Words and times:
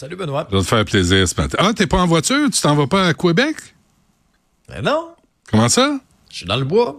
Salut 0.00 0.14
Benoît. 0.16 0.46
Ça 0.50 0.56
va 0.56 0.62
te 0.62 0.66
faire 0.68 0.84
plaisir 0.84 1.26
ce 1.28 1.34
matin. 1.40 1.58
Ah, 1.60 1.72
t'es 1.74 1.86
pas 1.88 1.98
en 1.98 2.06
voiture? 2.06 2.48
Tu 2.52 2.60
t'en 2.60 2.76
vas 2.76 2.86
pas 2.86 3.08
à 3.08 3.14
Québec? 3.14 3.56
Ben 4.68 4.82
non, 4.82 5.08
Comment 5.50 5.68
ça? 5.68 5.98
je 6.30 6.36
suis 6.36 6.46
dans 6.46 6.56
le 6.56 6.64
bois. 6.64 6.96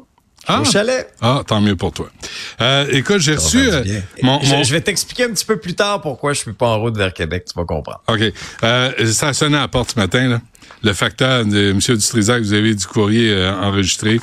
Je 0.47 0.53
Ah. 0.53 0.61
Au 0.61 0.65
chalet. 0.65 1.13
Ah, 1.21 1.43
tant 1.45 1.61
mieux 1.61 1.75
pour 1.75 1.91
toi. 1.93 2.09
Euh, 2.61 2.87
écoute, 2.91 3.19
j'ai 3.19 3.35
reçu 3.35 3.59
euh, 3.59 3.83
mon, 4.23 4.41
Je, 4.41 4.63
je 4.63 4.71
vais 4.71 4.81
t'expliquer 4.81 5.25
un 5.25 5.29
petit 5.31 5.45
peu 5.45 5.57
plus 5.57 5.75
tard 5.75 6.01
pourquoi 6.01 6.33
je 6.33 6.39
suis 6.39 6.53
pas 6.53 6.67
en 6.67 6.79
route 6.79 6.97
vers 6.97 7.13
Québec, 7.13 7.45
tu 7.47 7.53
vas 7.57 7.65
comprendre. 7.65 8.01
OK. 8.07 8.21
Euh, 8.63 9.05
ça 9.13 9.29
a 9.29 9.33
sonné 9.33 9.57
à 9.57 9.61
la 9.61 9.67
porte 9.67 9.91
ce 9.91 9.99
matin, 9.99 10.27
là. 10.27 10.41
Le 10.81 10.93
facteur 10.93 11.45
de 11.45 11.71
M. 11.71 11.79
Dutrisac, 11.79 12.41
vous 12.41 12.53
avez 12.53 12.73
du 12.73 12.85
courrier 12.85 13.31
euh, 13.31 13.53
enregistré. 13.61 14.19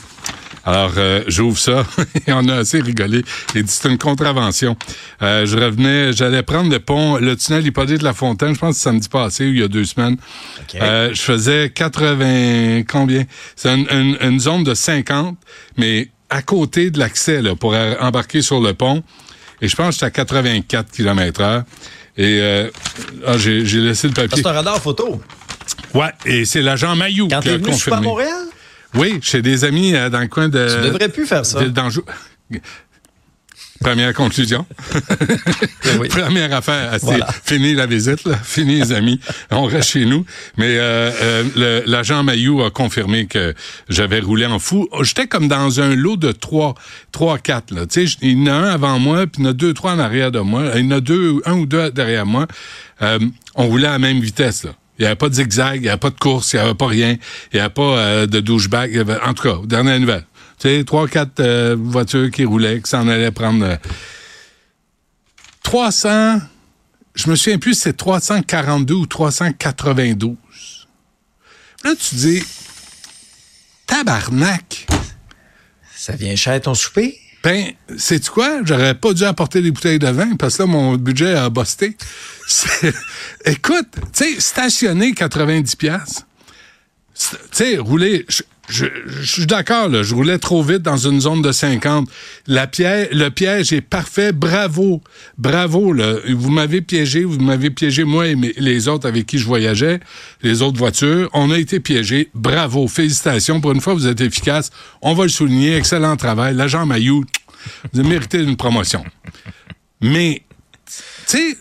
Alors, 0.67 0.93
euh, 0.97 1.23
j'ouvre 1.29 1.57
ça 1.59 1.87
et 2.27 2.33
on 2.33 2.49
a 2.49 2.57
assez 2.57 2.81
rigolé. 2.81 3.23
Il 3.55 3.63
dit 3.63 3.71
c'est 3.73 3.89
une 3.89 3.99
contravention. 3.99 4.77
Euh, 5.23 5.47
je 5.47 5.57
revenais, 5.57 6.13
j'allais 6.13 6.43
prendre 6.43 6.71
le 6.71 6.81
pont, 6.81 7.17
le 7.19 7.37
tunnel 7.37 7.65
Hippolyte 7.67 8.01
de 8.01 8.05
la 8.05 8.13
Fontaine, 8.13 8.53
je 8.55 8.59
pense 8.59 8.75
que 8.75 8.81
samedi 8.83 9.09
passé 9.09 9.45
ou 9.45 9.51
il 9.53 9.61
y 9.61 9.63
a 9.63 9.69
deux 9.69 9.85
semaines. 9.85 10.17
OK. 10.61 10.81
Euh, 10.81 11.11
je 11.15 11.23
faisais 11.23 11.71
80, 11.73 12.83
combien? 12.89 13.25
C'est 13.55 13.73
une, 13.75 13.87
une- 13.91 14.19
une 14.21 14.41
zone 14.41 14.65
de 14.65 14.75
50, 14.75 15.37
mais 15.77 16.09
à 16.31 16.43
côté 16.43 16.91
de 16.91 16.99
l'accès, 16.99 17.41
là, 17.43 17.55
pour 17.55 17.75
embarquer 18.01 18.43
sur 18.43 18.61
le 18.61 18.75
pont. 18.75 19.05
Et 19.63 19.69
je 19.69 19.77
pense 19.77 19.87
que 19.89 19.93
j'étais 19.95 20.07
à 20.07 20.11
84 20.11 20.91
km 20.91 21.41
heure. 21.41 21.63
Et 22.19 22.41
euh, 22.43 22.71
ah, 23.27 23.39
j'ai 23.39 23.65
j'ai 23.65 23.79
laissé 23.81 24.09
le 24.09 24.15
papier. 24.15 24.43
C'est 24.43 24.49
un 24.49 24.53
radar 24.53 24.81
photo. 24.81 25.21
Ouais, 25.95 26.11
et 26.25 26.45
c'est 26.45 26.63
l'agent 26.63 26.97
Mayou 26.97 27.29
Quand 27.29 27.41
qui 27.41 27.49
t'es 27.49 27.55
a 27.55 27.59
venu 27.59 27.73
super 27.73 27.95
à 27.95 27.97
confirmé. 27.99 28.07
Montréal, 28.07 28.46
Oui, 28.97 29.19
chez 29.23 29.43
des 29.43 29.65
amis 29.65 29.95
euh, 29.95 30.09
dans 30.11 30.21
le 30.21 30.29
coin 30.29 30.49
de... 30.49 30.67
tu 30.69 30.89
devrais 30.89 31.09
plus 31.09 31.27
faire 31.27 31.45
ça. 31.47 31.61
Ville 31.61 31.73
d'Anjou. 31.73 32.03
Première 33.81 34.15
conclusion. 34.15 34.65
Oui. 36.01 36.09
Première 36.09 36.53
affaire, 36.53 36.91
c'est 36.95 37.07
Voilà. 37.07 37.29
fini 37.45 37.73
la 37.73 37.87
visite, 37.87 38.25
là. 38.25 38.37
fini 38.37 38.81
les 38.81 38.93
amis, 38.93 39.21
on 39.51 39.65
reste 39.65 39.91
chez 39.91 40.05
nous. 40.05 40.27
Mais 40.59 40.77
euh, 40.79 41.11
euh, 41.57 41.83
l'agent 41.87 42.23
Mayou 42.25 42.63
a 42.63 42.71
confirmé 42.71 43.27
que 43.27 43.55
j'avais 43.89 44.19
roulé 44.21 44.45
en 44.47 44.59
fou. 44.59 44.89
J'étais 45.03 45.27
comme 45.29 45.47
dans 45.49 45.81
un 45.81 45.95
lot 45.95 46.17
de 46.17 46.33
trois, 46.33 46.75
trois, 47.13 47.39
quatre. 47.39 47.73
Là. 47.73 47.87
Tu 47.87 48.07
sais, 48.09 48.17
il 48.21 48.43
y 48.47 48.51
en 48.51 48.53
a 48.53 48.53
un 48.53 48.65
avant 48.65 48.99
moi, 48.99 49.27
puis 49.27 49.41
il 49.43 49.45
y 49.45 49.47
en 49.47 49.51
a 49.51 49.55
deux, 49.55 49.73
trois 49.75 49.93
en 49.93 49.99
arrière 50.01 50.33
de 50.33 50.41
moi. 50.41 50.65
Il 50.75 50.85
y 50.85 50.89
en 50.89 50.97
a 50.97 51.01
deux, 51.01 51.41
un 51.47 51.55
ou 51.55 51.67
deux 51.67 51.91
derrière 51.93 52.27
moi. 52.27 52.47
Euh, 53.01 53.19
on 53.55 53.67
roulait 53.69 53.87
à 53.89 53.93
la 53.93 53.99
même 54.01 54.21
vitesse. 54.21 54.65
Là. 54.65 54.73
Il 54.99 55.03
n'y 55.03 55.07
avait 55.07 55.17
pas 55.17 55.29
de 55.29 55.35
zigzag, 55.35 55.77
il 55.77 55.83
n'y 55.83 55.89
avait 55.89 55.99
pas 55.99 56.11
de 56.11 56.19
course, 56.19 56.53
il 56.53 56.57
n'y 56.57 56.63
avait 56.63 56.75
pas 56.75 56.87
rien. 56.87 57.17
Il 57.53 57.57
n'y 57.57 57.61
avait 57.61 57.69
pas 57.73 57.83
euh, 57.99 58.27
de 58.27 58.41
douchebag. 58.41 58.97
avait- 58.97 59.21
En 59.21 59.35
tout 59.35 59.43
cas, 59.43 59.57
dernière 59.65 60.01
nouvelle. 60.01 60.25
Tu 60.59 60.69
sais, 60.69 60.85
trois, 60.85 61.07
quatre 61.07 61.41
euh, 61.41 61.77
voitures 61.79 62.31
qui 62.31 62.45
roulaient, 62.47 62.81
qui 62.81 62.89
s'en 62.91 63.07
allaient 63.09 63.31
prendre... 63.31 63.65
euh, 63.65 63.77
300, 65.63 66.41
je 67.15 67.29
me 67.31 67.37
souviens 67.37 67.59
plus 67.59 67.75
si 67.75 67.81
c'est 67.81 67.97
342 67.97 68.95
ou 68.95 69.07
392. 69.07 70.37
Là, 71.85 71.95
tu 71.97 72.15
dis, 72.15 72.43
tabarnak. 73.87 74.87
Ça 75.95 76.15
vient 76.15 76.37
cher 76.37 76.61
ton 76.61 76.75
souper? 76.75 77.19
Ben, 77.47 77.71
sais-tu 77.97 78.29
quoi? 78.29 78.59
J'aurais 78.65 78.97
pas 78.97 79.13
dû 79.13 79.23
apporter 79.23 79.63
des 79.63 79.71
bouteilles 79.71 80.01
de 80.01 80.09
vin 80.09 80.35
parce 80.35 80.57
que 80.57 80.65
là, 80.65 80.67
mon 80.67 80.97
budget 80.97 81.33
a 81.35 81.49
busté. 81.49 81.97
C'est- 82.49 82.93
Écoute, 83.45 83.87
tu 84.13 84.35
sais, 84.35 84.41
stationner 84.41 85.13
90 85.15 85.77
pièces. 85.77 86.27
Tu 87.15 87.37
sais, 87.53 87.79
rouler, 87.79 88.27
je, 88.69 88.87
suis 89.23 89.47
d'accord, 89.47 89.91
je 90.03 90.15
roulais 90.15 90.39
trop 90.39 90.63
vite 90.63 90.83
dans 90.83 90.97
une 90.97 91.21
zone 91.21 91.41
de 91.41 91.53
50. 91.53 92.09
La 92.47 92.69
le 92.79 93.29
piège 93.29 93.73
est 93.73 93.81
parfait. 93.81 94.33
Bravo. 94.33 95.01
Bravo. 95.39 95.95
Vous 96.29 96.51
m'avez 96.51 96.81
piégé, 96.81 97.25
vous 97.25 97.39
m'avez 97.39 97.71
piégé, 97.71 98.05
moi 98.05 98.27
et 98.27 98.35
les 98.35 98.89
autres 98.89 99.07
avec 99.07 99.27
qui 99.27 99.39
je 99.39 99.47
voyageais, 99.47 100.01
les 100.43 100.63
autres 100.63 100.79
voitures. 100.79 101.31
On 101.33 101.51
a 101.51 101.59
été 101.59 101.81
piégés. 101.81 102.29
Bravo. 102.35 102.89
Félicitations. 102.89 103.61
Pour 103.61 103.73
une 103.73 103.81
fois, 103.81 103.95
vous 103.95 104.07
êtes 104.07 104.21
efficace. 104.21 104.71
On 105.01 105.15
va 105.15 105.25
le 105.25 105.31
souligner. 105.31 105.77
Excellent 105.77 106.17
travail. 106.17 106.55
L'agent 106.55 106.87
Mayou, 106.87 107.25
vous 107.93 108.05
mérité 108.05 108.43
une 108.43 108.57
promotion. 108.57 109.05
Mais, 110.01 110.43
tu 110.87 110.93
sais, 111.27 111.59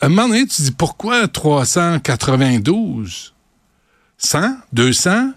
à 0.00 0.06
un 0.06 0.08
moment 0.08 0.28
donné, 0.28 0.46
tu 0.46 0.62
dis 0.62 0.70
pourquoi 0.70 1.28
392? 1.28 3.34
100? 4.18 4.56
200? 4.72 5.32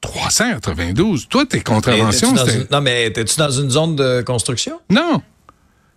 392? 0.00 1.28
Toi, 1.28 1.46
tes 1.46 1.62
contraventions, 1.62 2.36
c'était... 2.36 2.66
Non, 2.70 2.80
mais 2.80 3.10
t'es-tu 3.10 3.36
dans 3.38 3.50
une 3.50 3.70
zone 3.70 3.96
de 3.96 4.22
construction? 4.22 4.80
Non. 4.90 5.22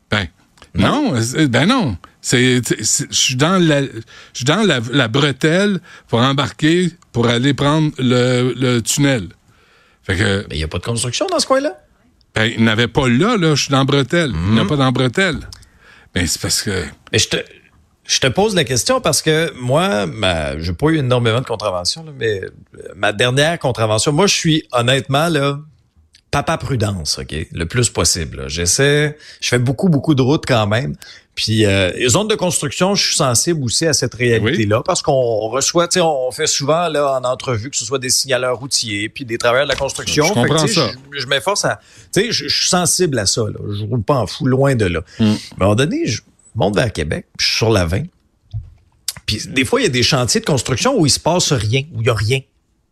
Ben, 0.09 0.27
non, 0.73 1.13
ben 1.49 1.65
non. 1.65 1.97
Je 2.23 2.61
suis 3.11 3.35
dans 3.35 3.61
la, 3.61 3.81
dans 4.45 4.65
la, 4.65 4.79
la 4.91 5.07
bretelle 5.07 5.79
pour 6.07 6.19
embarquer 6.19 6.91
pour 7.11 7.27
aller 7.27 7.53
prendre 7.53 7.91
le, 7.97 8.53
le 8.55 8.81
tunnel. 8.81 9.29
Fait 10.03 10.15
que, 10.15 10.45
Mais 10.49 10.55
il 10.55 10.59
n'y 10.59 10.63
a 10.63 10.67
pas 10.67 10.79
de 10.79 10.85
construction 10.85 11.27
dans 11.27 11.39
ce 11.39 11.47
coin-là? 11.47 11.77
Ben, 12.37 12.51
il 12.57 12.63
n'avait 12.63 12.87
pas 12.87 13.07
là, 13.07 13.37
là, 13.37 13.55
je 13.55 13.63
suis 13.63 13.71
dans 13.71 13.85
bretelle. 13.85 14.31
Il 14.33 14.37
Mhm. 14.39 14.53
n'y 14.53 14.59
a 14.59 14.65
pas 14.65 14.75
dans 14.75 14.91
bretelle. 14.91 15.39
Ben, 16.13 16.25
c'est 16.27 16.41
parce 16.41 16.61
que, 16.61 16.83
Mais 17.11 17.19
je 17.19 17.29
te, 17.29 17.37
je 18.05 18.19
te 18.19 18.27
pose 18.27 18.55
la 18.55 18.63
question 18.63 19.01
parce 19.01 19.21
que 19.21 19.51
moi, 19.59 20.05
ma, 20.05 20.57
j'ai 20.59 20.73
pas 20.73 20.87
eu 20.87 20.97
énormément 20.97 21.41
de 21.41 21.45
contraventions, 21.45 22.03
là, 22.03 22.11
mais 22.17 22.41
euh, 22.43 22.49
ma 22.95 23.11
dernière 23.11 23.57
contravention, 23.59 24.11
moi, 24.11 24.27
je 24.27 24.35
suis 24.35 24.63
honnêtement 24.71 25.29
là, 25.29 25.59
papa 26.31 26.57
prudence, 26.57 27.19
ok, 27.19 27.33
le 27.51 27.65
plus 27.65 27.89
possible. 27.89 28.37
là. 28.41 28.47
J'essaie, 28.47 29.17
je 29.41 29.47
fais 29.49 29.59
beaucoup, 29.59 29.89
beaucoup 29.89 30.15
de 30.15 30.21
routes 30.21 30.45
quand 30.47 30.67
même. 30.67 30.95
Puis 31.37 31.67
euh, 31.67 31.91
les 31.91 32.09
zones 32.09 32.27
de 32.27 32.33
construction, 32.33 32.95
je 32.95 33.05
suis 33.05 33.15
sensible 33.15 33.63
aussi 33.63 33.85
à 33.85 33.93
cette 33.93 34.15
réalité-là 34.15 34.81
parce 34.83 35.03
qu'on 35.03 35.47
reçoit, 35.49 35.87
tu 35.87 35.99
sais, 35.99 36.01
on 36.01 36.31
fait 36.31 36.47
souvent 36.47 36.87
là 36.87 37.19
en 37.19 37.23
entrevue 37.23 37.69
que 37.69 37.77
ce 37.77 37.85
soit 37.85 37.99
des 37.99 38.09
signaleurs 38.09 38.57
routiers 38.57 39.07
puis 39.07 39.23
des 39.23 39.37
travailleurs 39.37 39.67
de 39.67 39.71
la 39.71 39.75
construction. 39.75 40.25
Je 40.25 40.33
Fait 40.33 40.41
que, 40.41 40.47
comprends 40.47 40.67
sais, 40.67 40.73
ça. 40.73 40.91
Je, 41.13 41.19
je 41.19 41.27
m'efforce 41.27 41.63
à, 41.63 41.79
tu 42.11 42.21
sais, 42.21 42.31
je, 42.31 42.47
je 42.47 42.59
suis 42.59 42.69
sensible 42.69 43.19
à 43.19 43.27
ça. 43.27 43.41
Là. 43.41 43.59
Je 43.71 43.83
roule 43.85 44.01
pas 44.01 44.15
en 44.15 44.25
fou, 44.25 44.47
loin 44.47 44.73
de 44.73 44.85
là. 44.85 45.01
Mm. 45.19 45.25
Mais 45.25 45.27
à 45.29 45.33
un 45.33 45.35
moment 45.59 45.75
donné, 45.75 46.07
je 46.07 46.23
monte 46.55 46.75
vers 46.75 46.91
Québec, 46.91 47.27
puis 47.37 47.45
je 47.45 47.51
suis 47.51 47.57
sur 47.57 47.69
la 47.69 47.85
20. 47.85 48.05
Puis 49.27 49.41
des 49.47 49.63
fois, 49.63 49.79
il 49.79 49.83
y 49.83 49.87
a 49.87 49.89
des 49.89 50.01
chantiers 50.01 50.41
de 50.41 50.45
construction 50.45 50.99
où 50.99 51.05
il 51.05 51.11
se 51.11 51.19
passe 51.19 51.53
rien, 51.53 51.83
où 51.93 52.01
il 52.01 52.07
y 52.07 52.09
a 52.09 52.15
rien. 52.15 52.39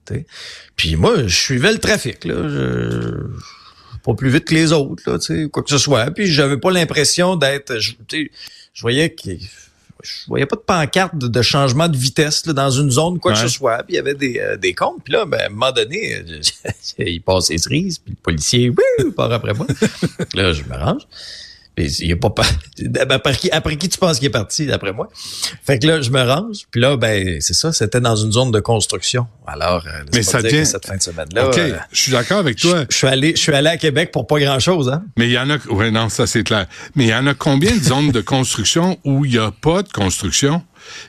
tu 0.06 0.14
sais. 0.14 0.26
Puis 0.76 0.96
moi, 0.98 1.26
je 1.26 1.36
suivais 1.36 1.74
le 1.74 1.80
trafic. 1.80 2.24
Là. 2.26 2.36
Je, 2.48 3.12
pas 4.06 4.14
plus 4.14 4.30
vite 4.30 4.46
que 4.46 4.54
les 4.54 4.72
autres, 4.72 5.04
là, 5.10 5.18
tu 5.18 5.26
sais, 5.26 5.50
quoi 5.50 5.64
que 5.64 5.70
ce 5.70 5.78
soit. 5.78 6.12
Puis 6.12 6.28
j'avais 6.28 6.58
pas 6.58 6.72
l'impression 6.72 7.36
d'être. 7.36 7.80
Je, 7.80 7.94
tu 8.08 8.26
sais, 8.26 8.32
je 8.74 8.82
voyais 8.82 9.10
que. 9.10 9.32
Je 10.04 10.28
voyais 10.28 10.46
pas 10.46 10.56
de 10.56 10.62
pancarte 10.62 11.18
de, 11.18 11.28
de 11.28 11.42
changement 11.42 11.88
de 11.88 11.98
vitesse 11.98 12.46
là, 12.46 12.54
dans 12.54 12.70
une 12.70 12.92
zone, 12.92 13.20
quoi 13.20 13.34
que 13.34 13.40
ce 13.40 13.48
soit. 13.48 13.78
Puis 13.78 13.94
il 13.94 13.96
y 13.96 14.00
avait 14.00 14.14
des, 14.14 14.40
euh, 14.40 14.56
des 14.56 14.76
comptes. 14.76 15.04
Puis 15.04 15.14
là, 15.14 15.26
ben, 15.26 15.40
à 15.40 15.46
un 15.48 15.50
moment 15.50 15.72
donné, 15.72 16.24
il 17.00 17.22
passe 17.22 17.50
les 17.50 17.58
cerises, 17.58 17.98
puis 17.98 18.12
le 18.12 18.22
policier, 18.22 18.70
oui, 18.70 19.12
part 19.12 19.32
après 19.32 19.54
moi. 19.54 19.66
là, 20.36 20.54
je 20.54 20.64
me 20.64 20.76
range. 20.76 21.08
Il 21.78 22.10
est 22.12 22.16
pas 22.16 22.30
pa- 22.30 22.44
après 23.10 23.36
qui, 23.38 23.52
après 23.52 23.76
qui 23.78 23.90
tu 23.90 23.98
penses 23.98 24.18
qu'il 24.20 24.28
est 24.28 24.32
parti, 24.32 24.66
d'après 24.66 24.94
moi? 24.94 25.10
Fait 25.66 25.78
que 25.78 25.88
là, 25.88 26.02
je 26.02 26.10
me 26.10 26.22
range. 26.22 26.60
Puis 26.72 26.80
là, 26.80 26.96
ben, 26.96 27.42
c'est 27.42 27.54
ça, 27.54 27.74
c'était 27.74 28.00
dans 28.00 28.16
une 28.16 28.32
zone 28.32 28.52
de 28.52 28.60
construction. 28.62 29.28
Alors, 29.46 29.84
euh, 29.86 30.04
Mais 30.14 30.24
ça 30.24 30.42
que 30.42 30.64
cette 30.64 30.86
fin 30.86 30.96
de 30.96 31.02
semaine-là, 31.02 31.48
OK, 31.50 31.58
euh, 31.58 31.78
je 31.92 32.02
suis 32.02 32.12
d'accord 32.12 32.38
avec 32.40 32.58
toi. 32.58 32.86
je, 32.90 32.96
suis 32.96 33.08
allé, 33.08 33.32
je 33.36 33.42
suis 33.42 33.52
allé 33.54 33.70
à 33.70 33.78
Québec 33.78 34.12
pour 34.12 34.26
pas 34.26 34.40
grand-chose, 34.40 34.90
hein? 34.90 35.04
Mais 35.18 35.26
il 35.28 35.32
y 35.34 35.38
en 35.38 35.50
a. 35.50 35.58
Oui, 35.70 35.92
non, 35.92 36.08
ça 36.10 36.26
c'est 36.28 36.44
clair. 36.44 36.66
Mais 36.96 37.06
il 37.06 37.10
y 37.10 37.16
en 37.16 37.28
a 37.28 37.34
combien 37.34 37.76
de 37.76 37.84
zones 37.84 38.12
de 38.12 38.22
construction 38.22 38.98
où 39.04 39.26
il 39.26 39.32
n'y 39.32 39.38
a 39.38 39.52
pas 39.52 39.84
de 39.84 39.92
construction? 39.92 40.64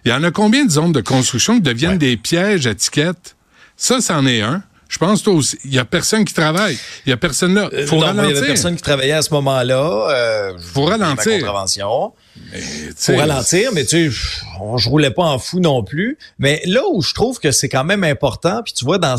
Il 0.04 0.10
y 0.10 0.14
en 0.14 0.22
a 0.24 0.30
combien 0.30 0.64
de 0.64 0.70
zones 0.70 0.92
de 0.92 1.00
construction 1.00 1.54
qui 1.56 1.60
deviennent 1.62 1.92
Ouais. 1.92 1.98
des 1.98 2.16
pièges 2.16 2.66
à 2.66 2.70
étiquettes? 2.72 3.36
Ça, 3.76 4.00
c'en 4.00 4.26
est 4.26 4.40
un. 4.40 4.62
Je 4.88 4.98
pense 4.98 5.22
toi 5.22 5.34
aussi. 5.34 5.58
Il 5.64 5.74
y 5.74 5.78
a 5.78 5.84
personne 5.84 6.24
qui 6.24 6.32
travaille. 6.32 6.78
Il 7.04 7.10
y 7.10 7.12
a 7.12 7.16
personne 7.16 7.54
là. 7.54 7.68
Euh, 7.72 7.86
Faut 7.86 7.96
non, 7.96 8.02
moi, 8.02 8.10
il 8.12 8.14
y 8.14 8.18
ralentir. 8.18 8.36
avait 8.38 8.46
personne 8.46 8.76
qui 8.76 8.82
travaillait 8.82 9.12
à 9.12 9.22
ce 9.22 9.34
moment-là. 9.34 10.08
Euh, 10.10 10.52
Faut 10.58 10.84
ralentir. 10.84 11.32
Ma 11.32 11.38
contravention. 11.38 12.12
Tu 12.52 12.60
sais, 12.96 13.12
Pour 13.12 13.20
ralentir, 13.20 13.70
mais 13.72 13.84
tu 13.84 14.10
sais, 14.10 14.10
je- 14.10 14.76
je 14.76 14.88
roulais 14.88 15.10
pas 15.10 15.24
en 15.24 15.38
fou 15.38 15.58
non 15.60 15.82
plus. 15.82 16.18
Mais 16.38 16.62
là 16.66 16.82
où 16.92 17.02
je 17.02 17.14
trouve 17.14 17.40
que 17.40 17.50
c'est 17.50 17.68
quand 17.68 17.84
même 17.84 18.04
important, 18.04 18.62
puis 18.62 18.72
tu 18.74 18.84
vois, 18.84 18.98
dans 18.98 19.16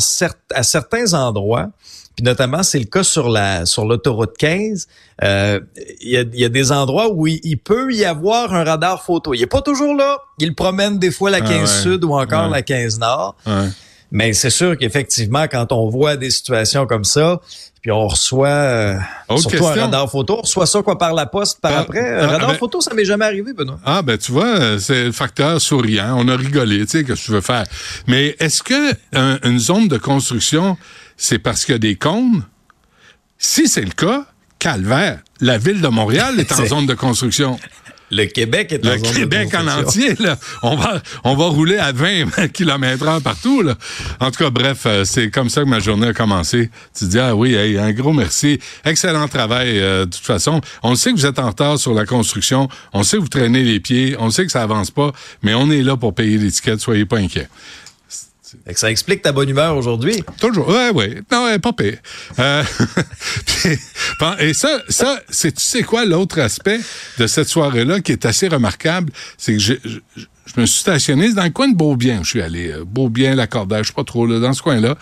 à 0.54 0.62
certains 0.62 1.12
endroits, 1.14 1.68
puis 2.16 2.24
notamment 2.24 2.62
c'est 2.62 2.78
le 2.78 2.86
cas 2.86 3.04
sur 3.04 3.28
la 3.28 3.66
sur 3.66 3.84
l'autoroute 3.84 4.36
15. 4.38 4.88
Euh, 5.22 5.60
il 6.00 6.10
y, 6.10 6.16
a, 6.16 6.24
y, 6.32 6.44
a, 6.44 6.48
des 6.48 6.72
endroits 6.72 7.10
où 7.12 7.26
il, 7.26 7.58
peut 7.58 7.92
y 7.92 8.04
avoir 8.04 8.54
un 8.54 8.64
radar 8.64 9.04
photo. 9.04 9.34
Il 9.34 9.42
est 9.42 9.46
pas 9.46 9.62
toujours 9.62 9.94
là. 9.94 10.18
Il 10.38 10.54
promène 10.54 10.98
des 10.98 11.10
fois 11.10 11.30
la 11.30 11.40
15 11.40 11.60
ah 11.62 11.82
Sud 11.82 12.04
ou 12.04 12.14
encore 12.14 12.48
la 12.48 12.62
15 12.62 12.98
Nord. 12.98 13.36
Mais 14.10 14.32
c'est 14.32 14.50
sûr 14.50 14.76
qu'effectivement, 14.78 15.44
quand 15.44 15.72
on 15.72 15.88
voit 15.88 16.16
des 16.16 16.30
situations 16.30 16.86
comme 16.86 17.04
ça, 17.04 17.40
puis 17.82 17.92
on 17.92 18.08
reçoit 18.08 18.48
euh, 18.48 18.98
surtout 19.36 19.66
un 19.66 19.74
radar 19.74 20.10
photo. 20.10 20.38
On 20.38 20.42
reçoit 20.42 20.66
ça 20.66 20.82
quoi 20.82 20.98
par 20.98 21.14
la 21.14 21.26
poste 21.26 21.60
par 21.60 21.72
ah, 21.72 21.80
après. 21.80 22.00
Un 22.00 22.24
ah, 22.24 22.32
radar 22.32 22.50
ben- 22.50 22.58
photo, 22.58 22.80
ça 22.80 22.94
m'est 22.94 23.04
jamais 23.04 23.24
arrivé, 23.24 23.52
Benoît. 23.52 23.78
Ah 23.84 24.02
ben 24.02 24.18
tu 24.18 24.32
vois, 24.32 24.78
c'est 24.80 25.04
le 25.04 25.12
facteur 25.12 25.60
souriant. 25.60 26.16
On 26.18 26.26
a 26.28 26.36
rigolé, 26.36 26.80
tu 26.86 26.98
sais, 26.98 27.04
que 27.04 27.12
tu 27.12 27.30
veux 27.30 27.40
faire. 27.40 27.64
Mais 28.06 28.34
est-ce 28.40 28.62
que 28.62 28.94
une 29.46 29.58
zone 29.58 29.88
de 29.88 29.98
construction, 29.98 30.76
c'est 31.16 31.38
parce 31.38 31.64
qu'il 31.64 31.74
y 31.74 31.76
a 31.76 31.78
des 31.78 31.96
cônes? 31.96 32.44
Si 33.38 33.68
c'est 33.68 33.82
le 33.82 33.92
cas, 33.92 34.26
calvaire. 34.58 35.20
La 35.40 35.58
ville 35.58 35.80
de 35.80 35.88
Montréal 35.88 36.40
est 36.40 36.50
en 36.52 36.66
zone 36.66 36.86
de 36.86 36.94
construction. 36.94 37.58
Le 38.10 38.24
Québec 38.26 38.72
est 38.72 38.86
en 38.86 38.94
Le 38.94 38.98
Québec 38.98 39.54
en 39.54 39.66
entier, 39.66 40.14
là. 40.18 40.38
On 40.62 40.76
va, 40.76 41.02
on 41.24 41.34
va 41.34 41.44
rouler 41.46 41.78
à 41.78 41.92
20 41.92 42.48
km 42.52 43.06
heure 43.06 43.22
partout, 43.22 43.62
là. 43.62 43.74
En 44.20 44.30
tout 44.30 44.42
cas, 44.42 44.50
bref, 44.50 44.84
euh, 44.86 45.04
c'est 45.04 45.30
comme 45.30 45.48
ça 45.48 45.62
que 45.62 45.68
ma 45.68 45.80
journée 45.80 46.08
a 46.08 46.12
commencé. 46.12 46.70
Tu 46.96 47.06
dis, 47.06 47.18
ah 47.18 47.34
oui, 47.34 47.56
un 47.78 47.92
gros 47.92 48.12
merci. 48.12 48.58
Excellent 48.84 49.28
travail, 49.28 49.78
euh, 49.78 50.06
de 50.06 50.10
toute 50.10 50.24
façon. 50.24 50.60
On 50.82 50.94
sait 50.94 51.12
que 51.12 51.16
vous 51.16 51.26
êtes 51.26 51.38
en 51.38 51.48
retard 51.48 51.78
sur 51.78 51.94
la 51.94 52.06
construction. 52.06 52.68
On 52.92 53.02
sait 53.02 53.16
que 53.16 53.22
vous 53.22 53.28
traînez 53.28 53.62
les 53.62 53.80
pieds. 53.80 54.16
On 54.18 54.30
sait 54.30 54.46
que 54.46 54.52
ça 54.52 54.62
avance 54.62 54.90
pas. 54.90 55.12
Mais 55.42 55.54
on 55.54 55.70
est 55.70 55.82
là 55.82 55.96
pour 55.96 56.14
payer 56.14 56.38
l'étiquette. 56.38 56.80
Soyez 56.80 57.04
pas 57.04 57.18
inquiets. 57.18 57.48
Ça 58.74 58.90
explique 58.90 59.22
ta 59.22 59.32
bonne 59.32 59.48
humeur 59.48 59.76
aujourd'hui. 59.76 60.24
Toujours. 60.40 60.68
Ouais, 60.68 60.90
ouais. 60.90 61.22
Non, 61.30 61.58
pas 61.58 61.72
pire. 61.72 61.98
Euh, 62.38 62.62
et 64.38 64.54
ça, 64.54 64.82
ça, 64.88 65.20
c'est, 65.28 65.52
tu 65.52 65.62
sais 65.62 65.82
quoi, 65.82 66.04
l'autre 66.04 66.40
aspect 66.40 66.80
de 67.18 67.26
cette 67.26 67.48
soirée-là 67.48 68.00
qui 68.00 68.12
est 68.12 68.24
assez 68.24 68.48
remarquable, 68.48 69.12
c'est 69.36 69.54
que 69.54 69.58
je, 69.58 69.74
je, 69.84 70.60
me 70.60 70.66
suis 70.66 70.80
stationné 70.80 71.32
dans 71.32 71.44
le 71.44 71.50
coin 71.50 71.68
de 71.68 71.76
Beaubien. 71.76 72.20
Je 72.22 72.30
suis 72.30 72.42
allé, 72.42 72.72
euh, 72.72 72.84
Beaubien, 72.84 73.34
l'accordage, 73.34 73.86
je 73.86 73.88
sais 73.88 73.94
pas 73.94 74.04
trop, 74.04 74.26
là, 74.26 74.40
dans 74.40 74.52
ce 74.52 74.62
coin-là. 74.62 74.96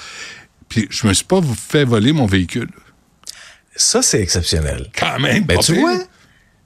Puis 0.69 0.89
je 0.91 1.07
me 1.07 1.13
suis 1.13 1.25
pas 1.25 1.41
fait 1.43 1.85
voler 1.85 2.13
mon 2.13 2.27
véhicule. 2.27 2.69
Ça, 3.77 4.03
c'est 4.03 4.21
exceptionnel. 4.21 4.91
Quand 4.99 5.19
même. 5.21 5.45
Ben, 5.45 5.59
tu 5.59 5.75
vois, 5.75 5.99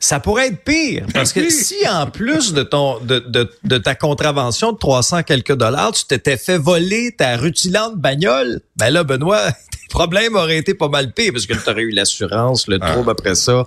ça 0.01 0.19
pourrait 0.19 0.49
être 0.49 0.65
pire. 0.65 1.07
Parce 1.13 1.33
que 1.33 1.49
si 1.51 1.77
en 1.89 2.07
plus 2.07 2.55
de 2.55 2.63
ton 2.63 2.99
de, 3.01 3.19
de, 3.19 3.51
de, 3.65 3.79
ta 3.79 3.95
contravention 3.95 4.73
de 4.73 4.79
300 4.79 5.23
quelques 5.23 5.55
dollars, 5.55 5.93
tu 5.93 6.05
t'étais 6.07 6.39
fait 6.39 6.59
voler 6.59 7.15
ta 7.17 7.37
rutilante 7.37 7.97
bagnole, 7.97 8.63
ben 8.77 8.91
là, 8.91 9.05
Benoît, 9.05 9.53
tes 9.71 9.87
problèmes 9.91 10.35
auraient 10.35 10.57
été 10.57 10.75
pas 10.75 10.89
mal 10.89 11.13
pires 11.13 11.33
parce 11.33 11.47
que 11.47 11.53
tu 11.53 11.71
aurais 11.71 11.83
eu 11.83 11.91
l'assurance, 11.91 12.67
le 12.67 12.79
ah. 12.81 12.93
trouble 12.93 13.11
après 13.11 13.35
ça. 13.35 13.61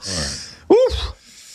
Ouf! 0.70 1.14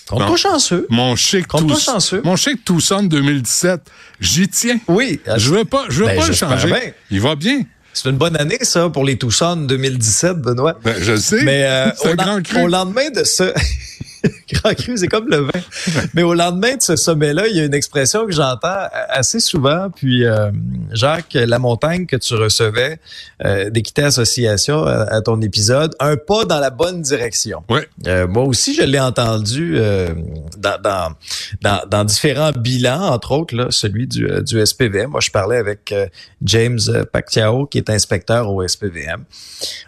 Compte-toi 0.09 0.37
chanceux. 0.37 0.87
Mon 0.89 1.17
chic 1.17 1.47
chanceux. 1.85 2.23
Mon 2.25 2.37
chic 2.37 2.65
Tucson 2.65 3.03
2017, 3.03 3.81
j'y 4.21 4.49
tiens. 4.49 4.79
Oui. 4.89 5.21
Je 5.37 5.51
veux 5.53 5.65
pas, 5.67 5.85
je 5.91 6.01
veux 6.01 6.07
ben, 6.07 6.19
pas 6.19 6.27
le 6.29 6.33
changer. 6.33 6.95
Il 7.11 7.21
va 7.21 7.35
bien. 7.35 7.63
C'est 7.93 8.09
une 8.09 8.17
bonne 8.17 8.37
année, 8.37 8.59
ça, 8.63 8.89
pour 8.89 9.05
les 9.05 9.19
Tucson 9.19 9.57
2017, 9.57 10.39
Benoît. 10.39 10.79
Ben, 10.85 10.95
je 10.99 11.17
sais. 11.17 11.43
Mais 11.43 11.65
euh, 11.65 11.91
au, 12.05 12.61
au, 12.61 12.67
lendemain 12.69 13.11
de 13.11 13.25
ce... 13.25 13.53
Grand 14.53 14.75
Cru, 14.75 14.97
c'est 14.97 15.09
comme 15.09 15.29
le 15.29 15.39
vin. 15.39 15.61
Mais 16.15 16.23
au 16.23 16.35
lendemain 16.35 16.77
de 16.77 16.83
ce 16.83 16.97
sommet-là, 16.97 17.49
il 17.49 17.57
y 17.57 17.61
a 17.61 17.65
une 17.65 17.75
expression 17.75 18.27
que 18.27 18.33
j'entends 18.33 18.89
assez 19.09 19.41
souvent. 19.41 19.91
Puis, 19.91 20.25
euh, 20.25 20.51
Jacques, 20.93 21.35
la 21.35 21.59
montagne 21.59 22.07
que 22.07 22.17
tu 22.17 22.35
recevais 22.35 22.99
euh, 23.45 23.71
d'Équité 23.71 24.03
Association 24.03 24.87
euh, 24.87 25.05
à, 25.09 25.21
ton 25.21 25.41
épisode, 25.41 25.95
un 26.01 26.17
pas 26.17 26.45
dans 26.45 26.61
la 26.61 26.71
bonne 26.71 27.03
direction. 27.03 27.63
Ouais. 27.69 27.89
Euh, 28.07 28.27
moi 28.27 28.45
aussi, 28.45 28.75
je 28.75 28.83
l'ai 28.83 29.01
entendu 29.01 29.79
dans, 30.57 30.81
dans, 30.83 31.15
dans, 31.61 31.81
dans, 31.89 32.05
différents 32.05 32.53
bilans, 32.53 33.03
entre 33.03 33.33
autres 33.33 33.55
là, 33.55 33.67
celui 33.71 34.07
du, 34.07 34.29
du 34.43 34.65
SPVM. 34.65 35.11
Moi, 35.11 35.21
je 35.21 35.31
parlais 35.31 35.57
avec 35.57 35.95
James 36.43 36.79
Pacquiao, 37.13 37.67
qui 37.67 37.79
est 37.79 37.91
inspecteur 37.91 38.51
au 38.51 38.67
SPVM. 38.67 39.25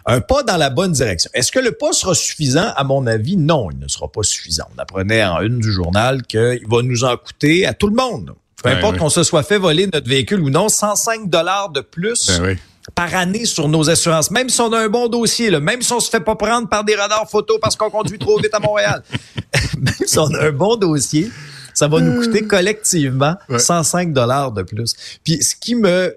Un 0.05 0.21
pas 0.21 0.43
dans 0.43 0.57
la 0.57 0.69
bonne 0.69 0.91
direction. 0.91 1.29
Est-ce 1.33 1.51
que 1.51 1.59
le 1.59 1.71
pas 1.71 1.93
sera 1.93 2.13
suffisant? 2.13 2.71
À 2.75 2.83
mon 2.83 3.07
avis, 3.07 3.37
non, 3.37 3.69
il 3.71 3.79
ne 3.79 3.87
sera 3.87 4.11
pas 4.11 4.23
suffisant. 4.23 4.50
On 4.75 4.79
apprenait 4.79 5.23
en 5.23 5.41
une 5.41 5.59
du 5.59 5.71
journal 5.71 6.23
qu'il 6.23 6.67
va 6.67 6.81
nous 6.81 7.03
en 7.03 7.17
coûter 7.17 7.65
à 7.65 7.73
tout 7.73 7.87
le 7.87 7.95
monde. 7.95 8.33
Peu 8.63 8.69
importe 8.69 8.97
qu'on 8.97 9.09
se 9.09 9.23
soit 9.23 9.43
fait 9.43 9.57
voler 9.57 9.87
notre 9.91 10.07
véhicule 10.07 10.41
ou 10.41 10.49
non, 10.49 10.69
105 10.69 11.29
dollars 11.29 11.69
de 11.69 11.81
plus 11.81 12.39
ben 12.39 12.57
par 12.95 13.13
année 13.15 13.45
sur 13.45 13.67
nos 13.67 13.89
assurances. 13.89 14.31
Même 14.31 14.49
si 14.49 14.59
on 14.61 14.71
a 14.73 14.79
un 14.79 14.89
bon 14.89 15.07
dossier, 15.07 15.49
là, 15.49 15.59
même 15.59 15.81
si 15.81 15.91
on 15.93 15.99
se 15.99 16.09
fait 16.09 16.19
pas 16.19 16.35
prendre 16.35 16.67
par 16.67 16.83
des 16.83 16.95
radars 16.95 17.29
photo 17.29 17.57
parce 17.59 17.75
qu'on 17.75 17.89
conduit 17.89 18.19
trop 18.19 18.37
vite 18.39 18.53
à 18.53 18.59
Montréal, 18.59 19.03
même 19.79 19.93
si 20.05 20.19
on 20.19 20.33
a 20.33 20.47
un 20.47 20.51
bon 20.51 20.75
dossier, 20.75 21.31
ça 21.73 21.87
va 21.87 22.01
nous 22.01 22.21
coûter 22.21 22.45
collectivement 22.45 23.35
105 23.55 24.13
dollars 24.13 24.51
de 24.51 24.63
plus. 24.63 24.93
Puis 25.23 25.41
ce 25.41 25.55
qui 25.55 25.75
me 25.75 26.15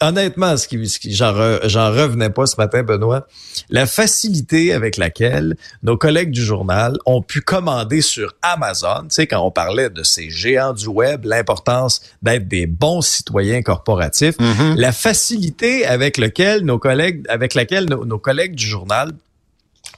honnêtement, 0.00 0.56
ce 0.56 0.66
qui, 0.66 1.14
j'en, 1.14 1.32
revenais 1.32 2.30
pas 2.30 2.46
ce 2.46 2.56
matin, 2.56 2.82
Benoît, 2.82 3.26
la 3.68 3.86
facilité 3.86 4.72
avec 4.72 4.96
laquelle 4.96 5.56
nos 5.82 5.96
collègues 5.96 6.30
du 6.30 6.42
journal 6.42 6.96
ont 7.06 7.22
pu 7.22 7.40
commander 7.40 8.00
sur 8.00 8.34
Amazon, 8.42 9.02
tu 9.02 9.08
sais, 9.10 9.26
quand 9.26 9.44
on 9.44 9.50
parlait 9.50 9.90
de 9.90 10.02
ces 10.02 10.30
géants 10.30 10.72
du 10.72 10.86
web, 10.86 11.24
l'importance 11.24 12.00
d'être 12.22 12.48
des 12.48 12.66
bons 12.66 13.02
citoyens 13.02 13.62
corporatifs, 13.62 14.38
mm-hmm. 14.38 14.76
la 14.76 14.92
facilité 14.92 15.86
avec 15.86 16.16
lequel 16.16 16.64
nos 16.64 16.78
collègues, 16.78 17.24
avec 17.28 17.54
laquelle 17.54 17.86
nos, 17.86 18.18
collègues 18.18 18.54
du 18.54 18.66
journal 18.66 19.12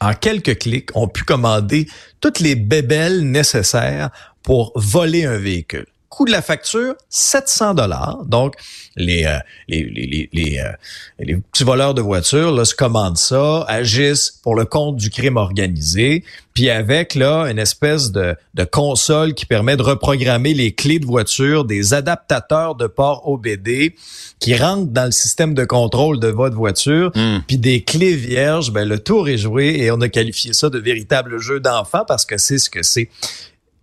en 0.00 0.14
quelques 0.14 0.58
clics, 0.58 0.90
ont 0.96 1.08
pu 1.08 1.22
commander 1.22 1.88
toutes 2.20 2.40
les 2.40 2.56
bébelles 2.56 3.20
nécessaires 3.30 4.10
pour 4.42 4.72
voler 4.74 5.24
un 5.24 5.38
véhicule 5.38 5.86
coût 6.12 6.26
de 6.26 6.30
la 6.30 6.42
facture 6.42 6.94
700 7.08 7.74
dollars. 7.74 8.18
Donc 8.26 8.54
les 8.96 9.24
euh, 9.24 9.38
les, 9.66 9.84
les, 9.84 10.28
les, 10.30 10.58
euh, 10.58 10.72
les, 11.18 11.36
petits 11.36 11.64
voleurs 11.64 11.94
de 11.94 12.02
voitures 12.02 12.52
là, 12.52 12.66
se 12.66 12.74
commandent 12.74 13.16
ça, 13.16 13.64
agissent 13.66 14.30
pour 14.42 14.54
le 14.54 14.66
compte 14.66 14.96
du 14.96 15.08
crime 15.08 15.38
organisé, 15.38 16.22
puis 16.52 16.68
avec 16.68 17.14
là 17.14 17.46
une 17.50 17.58
espèce 17.58 18.12
de, 18.12 18.36
de 18.52 18.64
console 18.64 19.32
qui 19.32 19.46
permet 19.46 19.78
de 19.78 19.82
reprogrammer 19.82 20.52
les 20.52 20.72
clés 20.72 20.98
de 20.98 21.06
voiture, 21.06 21.64
des 21.64 21.94
adaptateurs 21.94 22.74
de 22.74 22.86
port 22.86 23.26
OBD 23.26 23.94
qui 24.38 24.54
rentrent 24.54 24.92
dans 24.92 25.06
le 25.06 25.12
système 25.12 25.54
de 25.54 25.64
contrôle 25.64 26.20
de 26.20 26.28
votre 26.28 26.56
voiture, 26.56 27.10
hmm. 27.14 27.38
puis 27.46 27.56
des 27.56 27.82
clés 27.82 28.16
vierges, 28.16 28.70
ben 28.70 28.86
le 28.86 28.98
tour 28.98 29.30
est 29.30 29.38
joué 29.38 29.76
et 29.78 29.90
on 29.90 30.00
a 30.02 30.10
qualifié 30.10 30.52
ça 30.52 30.68
de 30.68 30.78
véritable 30.78 31.38
jeu 31.38 31.58
d'enfant 31.58 32.04
parce 32.06 32.26
que 32.26 32.36
c'est 32.36 32.58
ce 32.58 32.68
que 32.68 32.82
c'est. 32.82 33.08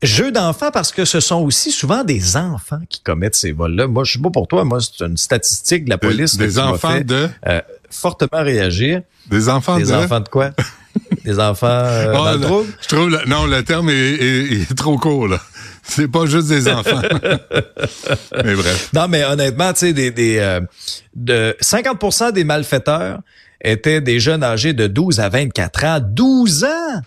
Jeux 0.01 0.31
d'enfants 0.31 0.71
parce 0.71 0.93
que 0.93 1.03
ce 1.03 1.19
sont 1.19 1.41
aussi 1.41 1.71
souvent 1.71 2.03
des 2.05 2.37
enfants 2.37 2.79
qui 2.87 3.01
commettent 3.01 3.35
ces 3.35 3.51
vols-là. 3.51 3.87
Moi, 3.87 4.05
je 4.05 4.11
suis 4.11 4.21
pas 4.21 4.29
pour 4.29 4.47
toi. 4.47 4.63
Moi, 4.63 4.79
c'est 4.79 5.05
une 5.05 5.17
statistique 5.17 5.85
de 5.85 5.89
la 5.89 5.97
police. 5.97 6.37
Des, 6.37 6.57
enfants 6.57 7.01
de? 7.01 7.27
euh, 7.47 7.61
fortement 7.89 8.43
réagir. 8.43 9.01
Des 9.27 9.49
enfants 9.49 9.75
des 9.75 9.83
de? 9.83 9.87
Des 9.87 9.93
enfants 9.93 10.19
de 10.21 10.29
quoi? 10.29 10.51
Des 11.25 11.39
enfants 11.39 11.67
euh, 11.67 12.13
oh, 12.15 12.37
dans 12.37 12.63
Je 12.81 12.87
trouve 12.87 13.09
non, 13.27 13.45
le 13.45 13.63
terme 13.63 13.89
est, 13.89 14.75
trop 14.75 14.97
court 14.97 15.27
là. 15.27 15.39
C'est 15.83 16.07
pas 16.07 16.25
juste 16.25 16.47
des 16.47 16.67
enfants. 16.67 17.01
mais 18.43 18.55
bref. 18.55 18.89
Non, 18.93 19.07
mais 19.07 19.23
honnêtement, 19.23 19.71
tu 19.73 19.79
sais, 19.79 19.93
des, 19.93 20.11
des 20.11 20.37
euh, 20.37 20.61
de 21.15 21.55
50% 21.61 22.31
des 22.31 22.43
malfaiteurs 22.43 23.19
étaient 23.61 24.01
des 24.01 24.19
jeunes 24.19 24.43
âgés 24.43 24.73
de 24.73 24.87
12 24.87 25.19
à 25.19 25.29
24 25.29 25.83
ans. 25.85 25.99
12 26.01 26.63
ans. 26.63 27.01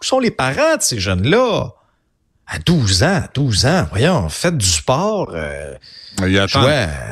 Où 0.00 0.04
sont 0.04 0.18
les 0.18 0.30
parents 0.30 0.76
de 0.76 0.82
ces 0.82 0.98
jeunes-là? 0.98 1.72
À 2.46 2.58
12 2.58 3.02
ans, 3.02 3.22
12 3.34 3.66
ans, 3.66 3.86
voyons, 3.90 4.28
faites 4.28 4.56
du 4.56 4.66
sport. 4.66 5.32
Euh, 5.34 5.74
il 6.26 6.38
attend, 6.38 6.62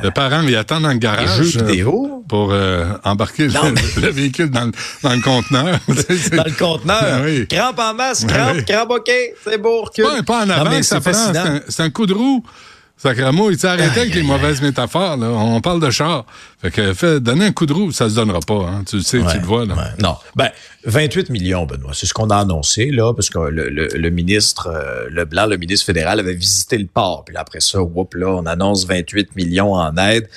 le 0.01 0.09
parent, 0.09 0.41
il 0.41 0.55
attend 0.55 0.81
dans 0.81 0.89
le 0.89 0.97
garage 0.97 1.43
jeux 1.43 1.63
vidéo. 1.63 2.23
pour 2.27 2.51
euh, 2.51 2.93
embarquer 3.03 3.47
le, 3.47 4.09
véhicule 4.09 4.49
dans, 4.49 4.71
dans 5.03 5.13
le 5.13 5.21
conteneur. 5.21 5.77
dans 5.87 6.43
le 6.43 6.57
conteneur. 6.57 7.21
oui. 7.23 7.45
Crampe 7.47 7.79
en 7.79 7.93
masse, 7.93 8.25
crampe, 8.25 8.65
crampe 8.65 8.89
OK, 8.91 9.11
c'est 9.43 9.61
beau, 9.61 9.83
recule. 9.83 10.05
Pas, 10.05 10.23
pas 10.23 10.45
en 10.45 10.49
avant, 10.49 10.71
non, 10.71 10.81
ça 10.81 11.01
prend, 11.01 11.13
c'est 11.13 11.81
un, 11.81 11.85
un, 11.85 11.89
coup 11.91 12.07
de 12.07 12.13
roue. 12.13 12.43
Sacramo, 12.97 13.51
il 13.51 13.59
s'est 13.59 13.67
arrêté 13.67 13.99
avec 13.99 14.15
les 14.15 14.23
mauvaises 14.23 14.61
métaphores. 14.61 15.17
Là. 15.17 15.27
On 15.27 15.59
parle 15.59 15.81
de 15.81 15.89
char. 15.91 16.25
Fait 16.61 16.71
que 16.71 16.93
fait, 16.93 17.19
donner 17.19 17.47
un 17.47 17.51
coup 17.51 17.65
de 17.65 17.73
roue, 17.73 17.91
ça 17.91 18.09
se 18.09 18.15
donnera 18.15 18.39
pas. 18.39 18.67
Hein. 18.67 18.83
Tu 18.87 18.97
le 18.97 19.01
sais, 19.01 19.19
tu 19.29 19.37
le 19.37 19.45
vois. 19.45 19.65
Là. 19.65 19.75
Non. 20.01 20.15
Ben, 20.35 20.49
28 20.85 21.29
millions, 21.29 21.65
Benoît. 21.65 21.91
C'est 21.93 22.05
ce 22.05 22.13
qu'on 22.13 22.29
a 22.29 22.37
annoncé, 22.37 22.91
là, 22.91 23.13
parce 23.13 23.29
que 23.29 23.37
le, 23.37 23.69
le, 23.69 24.09
ministre 24.09 24.67
euh, 24.67 25.09
Leblanc, 25.09 25.47
le 25.47 25.57
ministre 25.57 25.85
fédéral, 25.85 26.21
avait 26.21 26.33
visité 26.33 26.77
le 26.77 26.87
port. 26.87 27.25
Puis 27.25 27.35
après 27.35 27.59
ça, 27.59 27.81
whoop, 27.81 28.13
là, 28.15 28.27
on 28.29 28.45
annonce 28.45 28.85
28 28.85 29.35
millions 29.35 29.73
en 29.73 29.97
aide. 29.97 30.29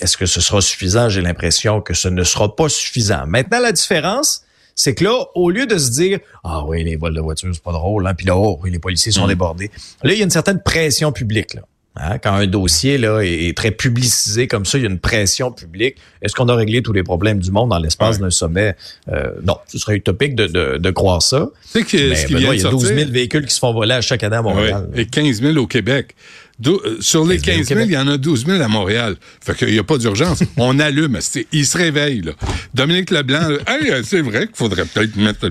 Est-ce 0.00 0.16
que 0.16 0.26
ce 0.26 0.40
sera 0.40 0.62
suffisant? 0.62 1.10
J'ai 1.10 1.20
l'impression 1.20 1.82
que 1.82 1.92
ce 1.92 2.08
ne 2.08 2.24
sera 2.24 2.56
pas 2.56 2.70
suffisant. 2.70 3.26
Maintenant, 3.26 3.60
la 3.60 3.72
différence, 3.72 4.44
c'est 4.74 4.94
que 4.94 5.04
là, 5.04 5.26
au 5.34 5.50
lieu 5.50 5.66
de 5.66 5.76
se 5.76 5.90
dire 5.90 6.20
Ah 6.42 6.64
oui, 6.64 6.84
les 6.84 6.96
vols 6.96 7.14
de 7.14 7.20
voitures, 7.20 7.50
c'est 7.52 7.62
pas 7.62 7.72
drôle, 7.72 8.06
hein, 8.06 8.14
puis 8.14 8.26
là, 8.26 8.36
oh, 8.36 8.58
oui, 8.62 8.70
les 8.70 8.78
policiers 8.78 9.12
sont 9.12 9.26
mm. 9.26 9.28
débordés. 9.28 9.70
Là, 10.02 10.12
il 10.12 10.18
y 10.18 10.22
a 10.22 10.24
une 10.24 10.30
certaine 10.30 10.62
pression 10.62 11.12
publique. 11.12 11.54
Là. 11.54 11.62
Hein, 12.00 12.18
quand 12.18 12.32
un 12.32 12.46
dossier 12.46 12.96
là 12.96 13.20
est, 13.20 13.56
très 13.56 13.70
publicisé 13.70 14.46
comme 14.46 14.64
ça, 14.64 14.78
il 14.78 14.82
y 14.82 14.86
a 14.86 14.90
une 14.90 15.00
pression 15.00 15.50
publique. 15.50 15.96
Est-ce 16.22 16.34
qu'on 16.34 16.48
a 16.48 16.54
réglé 16.54 16.82
tous 16.82 16.92
les 16.92 17.02
problèmes 17.02 17.40
du 17.40 17.50
monde 17.50 17.70
dans 17.70 17.78
l'espace 17.78 18.18
d'un 18.20 18.30
sommet? 18.30 18.76
Euh, 19.08 19.32
Non, 19.44 19.56
ce 19.66 19.78
serait 19.78 19.96
utopique 19.96 20.34
de, 20.34 20.46
de, 20.46 20.78
de 20.78 20.90
croire 20.90 21.22
ça. 21.22 21.50
Tu 21.72 21.80
sais 21.80 21.84
que, 21.84 22.10
Mais, 22.10 22.26
Benoît, 22.40 22.54
il 22.54 22.62
y 22.62 22.66
a 22.66 22.70
12 22.70 22.94
000 22.94 23.10
véhicules 23.10 23.46
qui 23.46 23.54
se 23.54 23.58
font 23.58 23.72
voler 23.72 23.94
à 23.94 24.00
chaque 24.00 24.22
année 24.22 24.36
à 24.36 24.42
Montréal. 24.42 24.88
Ouais, 24.94 25.02
et 25.02 25.06
15 25.06 25.42
000 25.42 25.56
au 25.56 25.66
Québec. 25.66 26.14
Do 26.58 26.82
sur 27.00 27.24
les 27.24 27.38
15 27.38 27.68
000, 27.68 27.80
il 27.82 27.92
y 27.92 27.96
en 27.96 28.08
a 28.08 28.16
12 28.16 28.46
000 28.46 28.60
à 28.60 28.68
Montréal. 28.68 29.16
Fait 29.44 29.56
qu'il 29.56 29.72
n'y 29.72 29.78
a 29.78 29.84
pas 29.84 29.98
d'urgence. 29.98 30.42
On 30.56 30.78
allume. 30.80 31.18
Il 31.52 31.66
se 31.66 31.78
réveille, 31.78 32.22
là. 32.22 32.32
Dominique 32.74 33.10
Leblanc, 33.10 33.48
hey, 33.66 33.92
c'est 34.04 34.20
vrai 34.20 34.46
qu'il 34.46 34.56
faudrait 34.56 34.84
peut-être 34.84 35.16
mettre... 35.16 35.48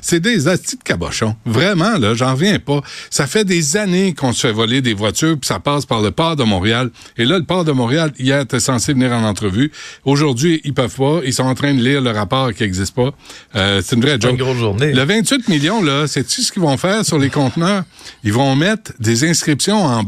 C'est 0.00 0.20
des 0.20 0.48
astis 0.48 0.76
de 0.76 0.82
cabochon. 0.82 1.36
Vraiment, 1.44 1.98
là, 1.98 2.14
j'en 2.14 2.32
reviens 2.32 2.58
pas. 2.58 2.80
Ça 3.10 3.26
fait 3.26 3.44
des 3.44 3.76
années 3.76 4.14
qu'on 4.14 4.32
se 4.32 4.46
fait 4.46 4.52
voler 4.52 4.80
des 4.80 4.94
voitures, 4.94 5.38
puis 5.38 5.46
ça 5.46 5.60
passe 5.60 5.84
par 5.84 6.00
le 6.00 6.10
port 6.10 6.36
de 6.36 6.44
Montréal. 6.44 6.90
Et 7.18 7.24
là, 7.24 7.38
le 7.38 7.44
port 7.44 7.64
de 7.64 7.72
Montréal, 7.72 8.12
hier, 8.18 8.40
était 8.40 8.60
censé 8.60 8.94
venir 8.94 9.12
en 9.12 9.24
entrevue. 9.24 9.70
Aujourd'hui, 10.04 10.60
ils 10.64 10.72
peuvent 10.74 10.94
pas. 10.94 11.20
Ils 11.24 11.34
sont 11.34 11.44
en 11.44 11.54
train 11.54 11.74
de 11.74 11.82
lire 11.82 12.00
le 12.00 12.10
rapport 12.10 12.52
qui 12.54 12.62
n'existe 12.62 12.94
pas. 12.94 13.10
Euh, 13.54 13.82
c'est 13.84 13.96
une 13.96 14.02
vraie 14.02 14.18
joke. 14.20 14.32
Une 14.32 14.38
grosse 14.38 14.58
journée. 14.58 14.92
Le 14.92 15.04
28 15.04 15.48
millions, 15.48 15.82
là, 15.82 16.06
c'est-tu 16.06 16.42
ce 16.42 16.52
qu'ils 16.52 16.62
vont 16.62 16.76
faire 16.76 17.04
sur 17.04 17.18
les 17.18 17.30
conteneurs? 17.30 17.84
Ils 18.24 18.32
vont 18.32 18.56
mettre 18.56 18.92
des 18.98 19.24
inscriptions 19.24 19.84
en 19.84 20.02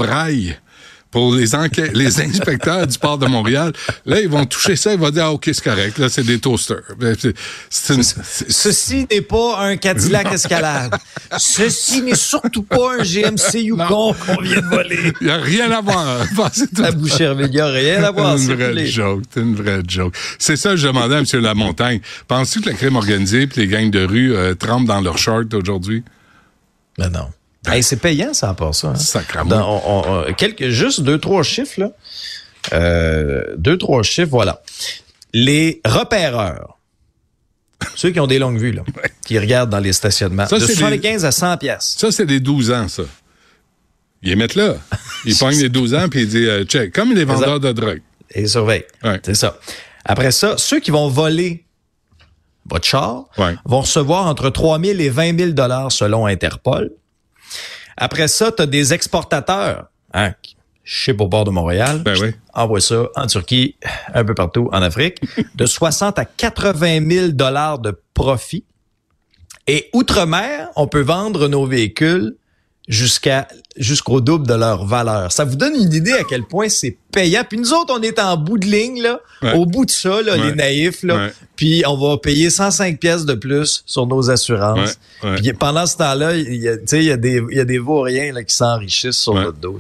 pour 1.15 1.33
les, 1.33 1.47
les 1.95 2.21
inspecteurs 2.21 2.89
du 2.89 2.99
port 2.99 3.19
de 3.19 3.27
Montréal. 3.27 3.73
Là, 4.05 4.21
ils 4.21 4.29
vont 4.29 4.45
toucher 4.47 4.75
ça, 4.75 4.93
ils 4.93 4.99
vont 4.99 5.11
dire, 5.11 5.27
ah, 5.27 5.33
OK, 5.33 5.45
c'est 5.47 5.63
correct, 5.63 5.97
là, 5.99 6.09
c'est 6.09 6.25
des 6.25 6.41
toasters. 6.41 6.83
Une... 7.01 8.03
Ceci 8.03 9.07
n'est 9.09 9.21
pas 9.21 9.61
un 9.61 9.77
Cadillac 9.77 10.33
Escalade. 10.33 10.93
Ceci 11.39 12.03
n'est 12.03 12.17
surtout 12.17 12.65
pas 12.65 12.95
un 12.99 13.03
GMC 13.05 13.55
Yukon 13.63 14.13
qu'on 14.27 14.43
vient 14.43 14.61
de 14.61 14.67
voler. 14.67 15.13
Il 15.21 15.29
n'y 15.29 15.33
a 15.33 15.37
rien 15.37 15.71
à 15.71 15.81
voir. 15.81 16.27
La 16.79 16.91
Boucherville, 16.91 17.47
il 17.47 17.55
n'y 17.55 17.61
a 17.61 17.69
rien 17.69 18.03
à 18.03 18.11
voir. 18.11 18.37
C'est 18.37 18.53
une 18.53 18.57
vraie 18.57 18.87
joke, 18.87 19.23
c'est 19.33 19.41
une 19.41 19.55
vraie 19.55 19.83
joke. 19.87 20.17
C'est 20.41 20.57
ça 20.57 20.71
que 20.71 20.77
je 20.77 20.89
demandais 20.89 21.15
à 21.15 21.19
M. 21.19 21.27
Lamontagne. 21.41 22.01
Penses-tu 22.27 22.61
que 22.61 22.71
la 22.71 22.75
crime 22.75 22.97
organisée 22.97 23.43
et 23.43 23.49
les 23.55 23.69
gangs 23.69 23.91
de 23.91 24.05
rue 24.05 24.35
euh, 24.35 24.55
trempent 24.55 24.89
dans 24.89 25.01
leurs 25.01 25.19
shorts 25.19 25.55
aujourd'hui? 25.55 26.03
Ben 26.99 27.09
non. 27.09 27.29
Hey, 27.67 27.83
c'est 27.83 27.97
payant, 27.97 28.35
ça, 28.35 28.51
à 28.51 28.55
part 28.55 28.75
ça. 28.75 28.89
Hein? 28.89 28.97
Sacrement. 28.97 29.45
Dans, 29.45 29.83
on, 29.87 30.29
on, 30.29 30.33
quelques, 30.35 30.69
juste 30.69 31.01
deux, 31.01 31.19
trois 31.19 31.43
chiffres, 31.43 31.81
là. 31.81 31.91
Euh, 32.73 33.55
deux, 33.57 33.79
trois 33.79 34.03
chiffres, 34.03 34.31
voilà. 34.31 34.63
Les 35.33 35.81
repéreurs, 35.85 36.79
ceux 37.95 38.11
qui 38.11 38.21
ont 38.21 38.27
des 38.27 38.39
longues 38.39 38.59
vues, 38.59 38.73
là, 38.73 38.83
qui 39.27 39.39
regardent 39.39 39.71
dans 39.71 39.81
les 39.81 39.93
stationnements, 39.93 40.47
ça, 40.47 40.59
de 40.59 40.65
75 40.67 41.23
des... 41.23 41.27
à 41.27 41.33
100 41.33 41.57
pièces. 41.59 41.95
Ça, 41.99 42.13
c'est 42.13 42.27
des 42.27 42.41
12 42.41 42.71
ans, 42.71 42.89
ça. 42.89 43.03
Ils 44.23 44.31
les 44.31 44.37
mettent 44.37 44.55
là. 44.55 44.77
Ils 45.27 45.37
pognent 45.39 45.61
les 45.61 45.69
12 45.69 45.95
ans 45.95 46.09
puis 46.09 46.23
ils 46.23 46.29
disent 46.29 46.49
euh, 46.49 46.65
check, 46.65 46.93
comme 46.93 47.13
les 47.13 47.25
vendeurs 47.25 47.61
de 47.61 47.73
drogue. 47.73 48.01
Et 48.31 48.43
ils 48.43 48.49
surveillent. 48.49 48.87
Ouais. 49.03 49.21
C'est 49.23 49.35
ça. 49.35 49.59
Après 50.05 50.33
ça, 50.33 50.55
ceux 50.57 50.81
qui 50.81 50.91
vont 50.91 51.09
voler 51.09 51.65
votre 52.67 52.87
char 52.87 53.27
ouais. 53.37 53.55
vont 53.67 53.83
recevoir 53.83 54.27
entre 54.27 54.49
3 54.49 54.81
000 54.81 54.99
et 54.99 55.11
20 55.11 55.39
000 55.39 55.51
dollars 55.53 55.93
selon 55.93 56.27
Interpol. 56.27 56.91
Après 57.97 58.29
ça, 58.29 58.53
tu 58.53 58.63
as 58.63 58.67
des 58.67 58.93
exportateurs, 58.93 59.87
hein, 60.13 60.33
chez 60.85 61.13
au 61.13 61.29
bord 61.29 61.45
de 61.45 61.51
Montréal. 61.51 62.03
Ben 62.05 62.17
oui. 62.21 62.35
Envoie 62.53 62.81
ça 62.81 63.09
en 63.17 63.27
Turquie, 63.27 63.77
un 64.13 64.25
peu 64.25 64.35
partout 64.35 64.69
en 64.73 64.83
Afrique, 64.83 65.21
de 65.55 65.67
60 65.67 66.19
à 66.19 66.25
80 66.25 67.09
000 67.11 67.29
dollars 67.29 67.79
de 67.79 67.99
profit. 68.13 68.65
Et 69.67 69.89
outre-mer, 69.95 70.69
on 70.77 70.87
peut 70.87 71.01
vendre 71.01 71.49
nos 71.49 71.67
véhicules 71.67 72.37
jusqu'à 72.89 73.49
jusqu'au 73.77 74.21
double 74.21 74.47
de 74.47 74.55
leur 74.55 74.85
valeur. 74.87 75.33
Ça 75.33 75.45
vous 75.45 75.57
donne 75.57 75.75
une 75.75 75.93
idée 75.93 76.13
à 76.13 76.23
quel 76.23 76.45
point 76.45 76.69
c'est 76.69 76.97
payant. 77.11 77.43
Puis 77.49 77.59
nous 77.59 77.73
autres, 77.73 77.93
on 77.97 78.03
est 78.03 78.19
en 78.21 78.37
bout 78.37 78.59
de 78.59 78.67
ligne, 78.67 79.03
là, 79.03 79.21
ouais. 79.43 79.55
au 79.55 79.67
bout 79.67 79.85
de 79.85 79.91
ça, 79.91 80.23
là, 80.23 80.37
ouais. 80.37 80.51
les 80.51 80.55
naïfs, 80.55 81.03
là. 81.03 81.17
Ouais. 81.17 81.33
Puis 81.57 81.83
on 81.87 81.97
va 81.97 82.19
payer 82.19 82.51
105 82.51 82.99
pièces 82.99 83.25
de 83.25 83.35
plus 83.35 83.83
sur 83.87 84.07
nos 84.07 84.31
assurances. 84.31 84.99
Puis 85.37 85.53
pendant 85.55 85.87
ce 85.87 85.97
temps-là, 85.97 86.37
il 86.37 86.57
y 86.57 86.69
a, 86.69 86.75
y 86.75 87.11
a 87.11 87.17
des, 87.17 87.41
il 87.51 87.57
y 87.57 87.61
a 87.61 87.65
des 87.65 87.79
vauriens 87.79 88.33
là, 88.33 88.43
qui 88.43 88.55
s'enrichissent 88.55 89.19
sur 89.19 89.35
notre 89.35 89.59
dos. 89.59 89.79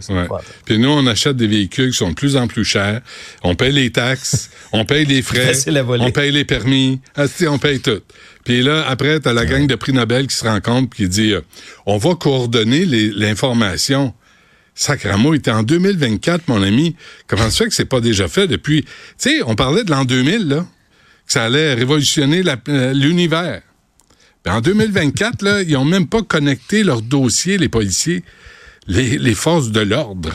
Puis 0.64 0.78
nous, 0.78 0.90
on 0.90 1.06
achète 1.06 1.36
des 1.36 1.46
véhicules 1.46 1.90
qui 1.90 1.98
sont 1.98 2.10
de 2.10 2.14
plus 2.14 2.36
en 2.36 2.46
plus 2.46 2.64
chers. 2.64 3.00
On 3.42 3.54
paye 3.54 3.72
les 3.72 3.90
taxes, 3.90 4.50
on 4.72 4.84
paye 4.84 5.04
les 5.04 5.22
frais, 5.22 5.52
on 6.00 6.10
paye 6.10 6.32
les 6.32 6.44
permis, 6.44 7.00
on 7.46 7.58
paye 7.58 7.80
tout. 7.80 8.00
Puis 8.44 8.62
là, 8.62 8.84
après, 8.86 9.20
t'as 9.20 9.32
la 9.32 9.46
gang 9.46 9.66
de 9.66 9.74
prix 9.74 9.92
Nobel 9.92 10.26
qui 10.26 10.36
se 10.36 10.44
rencontre 10.44 10.90
puis 10.90 11.04
qui 11.04 11.08
dit 11.08 11.32
euh, 11.32 11.40
on 11.86 11.96
va 11.96 12.14
coordonner 12.14 12.84
l'information. 12.84 14.14
Sacramo 14.74 15.34
était 15.34 15.50
en 15.50 15.62
2024, 15.62 16.48
mon 16.48 16.62
ami. 16.62 16.96
Comment 17.26 17.48
ça 17.48 17.64
fait 17.64 17.68
que 17.68 17.74
c'est 17.74 17.84
pas 17.84 18.00
déjà 18.00 18.28
fait 18.28 18.46
depuis... 18.46 18.82
Tu 18.82 18.90
sais, 19.18 19.42
on 19.46 19.54
parlait 19.54 19.84
de 19.84 19.90
l'an 19.90 20.04
2000, 20.04 20.48
là, 20.48 20.66
que 21.26 21.32
ça 21.32 21.44
allait 21.44 21.74
révolutionner 21.74 22.42
l'univers. 22.92 23.62
Ben, 24.44 24.54
en 24.54 24.60
2024, 24.60 25.42
là, 25.42 25.62
ils 25.62 25.76
ont 25.76 25.84
même 25.84 26.08
pas 26.08 26.22
connecté 26.22 26.82
leurs 26.82 27.02
dossiers, 27.02 27.56
les 27.56 27.68
policiers, 27.68 28.24
les, 28.88 29.16
les 29.16 29.34
forces 29.34 29.70
de 29.70 29.80
l'ordre. 29.80 30.32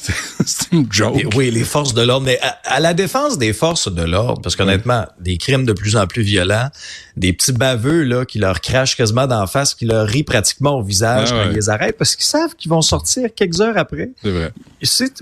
C'est 0.46 0.72
une 0.72 0.86
joke. 0.90 1.22
Oui, 1.34 1.50
les 1.50 1.64
forces 1.64 1.94
de 1.94 2.02
l'ordre. 2.02 2.24
Mais 2.26 2.38
à, 2.40 2.58
à, 2.64 2.80
la 2.80 2.94
défense 2.94 3.38
des 3.38 3.52
forces 3.52 3.92
de 3.92 4.02
l'ordre, 4.02 4.40
parce 4.42 4.56
qu'honnêtement, 4.56 5.06
des 5.20 5.36
crimes 5.36 5.64
de 5.66 5.72
plus 5.72 5.96
en 5.96 6.06
plus 6.06 6.22
violents, 6.22 6.68
des 7.16 7.32
petits 7.32 7.52
baveux 7.52 8.02
là 8.04 8.24
qui 8.24 8.38
leur 8.38 8.60
crachent 8.60 8.96
quasiment 8.96 9.26
d'en 9.26 9.46
face, 9.46 9.74
qui 9.74 9.84
leur 9.84 10.06
rient 10.06 10.22
pratiquement 10.24 10.78
au 10.78 10.82
visage 10.82 11.28
Ah 11.30 11.34
quand 11.34 11.38
ouais. 11.40 11.48
ils 11.50 11.54
les 11.56 11.68
arrêtent, 11.68 11.98
parce 11.98 12.16
qu'ils 12.16 12.24
savent 12.26 12.54
qu'ils 12.56 12.70
vont 12.70 12.82
sortir 12.82 13.28
quelques 13.34 13.60
heures 13.60 13.76
après. 13.76 14.10
C'est 14.22 14.30
vrai. 14.30 14.52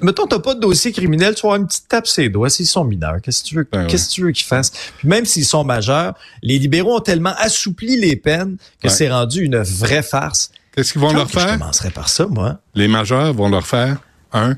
Mettons, 0.02 0.26
t'as 0.26 0.38
pas 0.38 0.54
de 0.54 0.60
dossier 0.60 0.92
criminel, 0.92 1.34
tu 1.34 1.42
vas 1.42 1.48
avoir 1.48 1.60
une 1.60 1.66
petite 1.66 1.88
tape 1.88 2.06
sur 2.06 2.22
les 2.22 2.28
doigts 2.28 2.50
s'ils 2.50 2.66
sont 2.66 2.84
mineurs. 2.84 3.16
Qu'est-ce 3.22 3.42
que 3.42 3.48
tu 3.48 3.54
veux, 3.56 3.68
Ben 3.70 3.86
qu'est-ce 3.86 4.08
que 4.08 4.14
tu 4.14 4.22
veux 4.22 4.30
qu'ils 4.32 4.46
fassent? 4.46 4.70
Puis 4.98 5.08
même 5.08 5.24
s'ils 5.26 5.44
sont 5.44 5.64
majeurs, 5.64 6.14
les 6.42 6.58
libéraux 6.58 6.96
ont 6.96 7.00
tellement 7.00 7.34
assoupli 7.38 7.98
les 7.98 8.16
peines 8.16 8.56
que 8.82 8.88
Ouais. 8.88 8.94
c'est 8.94 9.10
rendu 9.10 9.42
une 9.44 9.58
vraie 9.58 10.02
farce. 10.02 10.50
Qu'est-ce 10.74 10.92
qu'ils 10.92 11.00
vont 11.00 11.08
Quand 11.08 11.14
leur 11.16 11.26
que 11.26 11.32
Je 11.32 11.38
faire? 11.40 11.58
commencerais 11.58 11.90
par 11.90 12.08
ça, 12.08 12.26
moi. 12.26 12.58
Les 12.74 12.86
majeurs 12.86 13.34
vont 13.34 13.48
leur 13.48 13.66
faire 13.66 13.96
un 14.32 14.56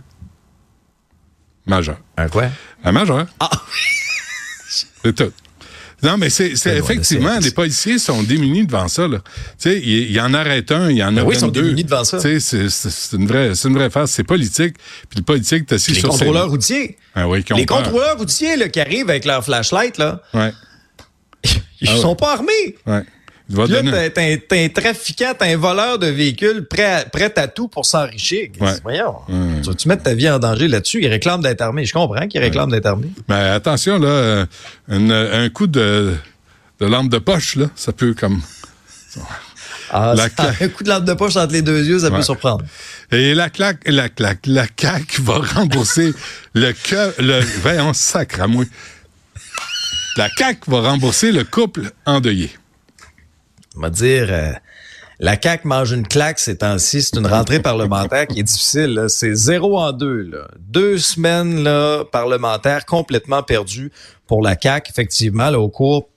majeur. 1.70 1.96
Un 2.18 2.28
quoi? 2.28 2.48
Un 2.84 2.92
majeur. 2.92 3.26
Ah! 3.40 3.48
C'est 5.02 5.14
tout. 5.14 5.32
Non, 6.02 6.16
mais 6.16 6.30
c'est 6.30 6.52
effectivement, 6.78 7.38
les 7.40 7.50
policiers 7.50 7.98
sont 7.98 8.22
démunis 8.22 8.64
devant 8.66 8.88
ça. 8.88 9.06
Tu 9.06 9.18
sais, 9.58 9.78
il, 9.78 10.10
il 10.10 10.18
en 10.20 10.32
arrête 10.32 10.72
un, 10.72 10.88
il 10.90 10.96
y 10.96 11.04
en 11.04 11.08
a 11.08 11.20
Ben 11.20 11.26
oui, 11.26 11.34
ils 11.34 11.40
sont 11.40 11.46
22. 11.48 11.62
démunis 11.62 11.84
devant 11.84 12.04
ça. 12.04 12.18
Tu 12.18 12.40
sais, 12.40 12.68
c'est- 12.70 13.16
une 13.16 13.26
vraie, 13.26 13.54
c'est 13.54 13.68
une 13.68 13.74
vraie 13.74 13.90
phase. 13.90 14.10
C'est 14.10 14.24
politique. 14.24 14.76
Puis 15.10 15.18
le 15.18 15.24
politique, 15.24 15.66
t'as 15.66 15.76
Les 15.76 15.78
sur 15.80 15.94
ses- 15.94 16.00
contrôleurs 16.08 16.48
routiers. 16.48 16.96
Ah 17.14 17.28
oui, 17.28 17.44
qui 17.44 17.52
ont 17.52 17.56
Les 17.56 17.66
contrôleurs 17.66 18.16
routiers 18.16 18.56
là, 18.56 18.70
qui 18.70 18.80
arrivent 18.80 19.10
avec 19.10 19.26
leur 19.26 19.44
flashlight, 19.44 19.98
là, 19.98 20.22
Ouais, 20.32 20.52
ils 21.82 21.88
Ah 21.88 21.94
ouais. 21.94 22.00
sont 22.00 22.16
pas 22.16 22.32
armés. 22.32 22.76
ouais. 22.86 23.02
Va 23.52 23.64
Puis 23.64 23.72
là, 23.82 24.10
t'as 24.10 24.22
un- 24.64 24.68
trafiquant, 24.68 25.32
t'as 25.36 25.46
un 25.46 25.56
voleur 25.56 25.98
de 25.98 26.06
véhicules 26.06 26.66
prêt 26.68 26.84
à, 26.84 27.04
prêt 27.04 27.32
à 27.36 27.48
tout 27.48 27.66
pour 27.66 27.84
s'enrichir. 27.84 28.48
Ouais. 28.60 28.72
Voyons, 28.82 29.16
tu 29.62 29.68
vas-tu 29.68 29.88
mettre 29.88 30.04
ta 30.04 30.14
vie 30.14 30.30
en 30.30 30.38
danger 30.38 30.68
là-dessus? 30.68 31.00
Il 31.02 31.08
réclame 31.08 31.42
d'être 31.42 31.60
armé. 31.60 31.84
Je 31.84 31.92
comprends 31.92 32.28
qu'il 32.28 32.40
réclame 32.40 32.70
d'être 32.70 32.86
armé. 32.86 33.08
Mais 33.28 33.34
attention, 33.48 33.98
là, 33.98 34.08
euh, 34.08 34.46
une- 34.88 35.10
un 35.12 35.48
coup 35.48 35.66
de, 35.66 36.14
de 36.78 36.86
lampe 36.86 37.08
de 37.10 37.18
poche, 37.18 37.56
là, 37.56 37.66
ça 37.74 37.92
peut 37.92 38.14
comme. 38.14 38.40
Ah, 39.90 40.12
La 40.16 40.22
ça- 40.24 40.28
claque. 40.30 40.62
un 40.62 40.68
coup 40.68 40.84
de 40.84 40.88
lampe 40.88 41.04
de 41.04 41.14
poche 41.14 41.34
entre 41.36 41.52
les 41.52 41.62
deux 41.62 41.84
yeux, 41.84 41.98
ça 41.98 42.10
Ouais. 42.10 42.16
peut 42.18 42.22
surprendre. 42.22 42.64
Et 43.10 43.34
la 43.34 43.50
claque, 43.50 43.80
la 43.86 44.08
claque, 44.08 44.46
la 44.46 44.66
CAQ 44.80 45.22
va 45.22 45.38
rembourser 45.54 46.12
le 46.54 46.72
que, 46.72 47.20
le, 47.20 47.40
voyons, 47.62 47.92
sacre 47.94 48.42
à 48.42 48.46
moi. 48.46 48.64
La 50.16 50.28
CAQ 50.36 50.70
va 50.70 50.82
rembourser 50.82 51.32
le 51.32 51.42
couple 51.42 51.90
endeuillé. 52.06 52.50
On 53.80 53.84
va 53.84 53.88
dire, 53.88 54.26
euh, 54.28 54.52
la 55.20 55.40
CAQ 55.40 55.66
mange 55.66 55.92
une 55.92 56.06
claque 56.06 56.38
ces 56.38 56.58
temps-ci. 56.58 57.00
C'est 57.00 57.16
une 57.16 57.26
rentrée 57.26 57.60
parlementaire 57.60 58.26
qui 58.26 58.40
est 58.40 58.42
difficile. 58.42 59.06
C'est 59.08 59.34
zéro 59.34 59.78
en 59.78 59.92
deux. 59.92 60.30
Deux 60.58 60.98
semaines 60.98 61.62
là, 61.62 62.04
parlementaires 62.04 62.84
complètement 62.84 63.42
perdues 63.42 63.90
pour 64.26 64.42
la 64.42 64.54
CAQ. 64.60 64.90
Effectivement, 64.90 65.48
au 65.52 65.70
cours 65.70 66.10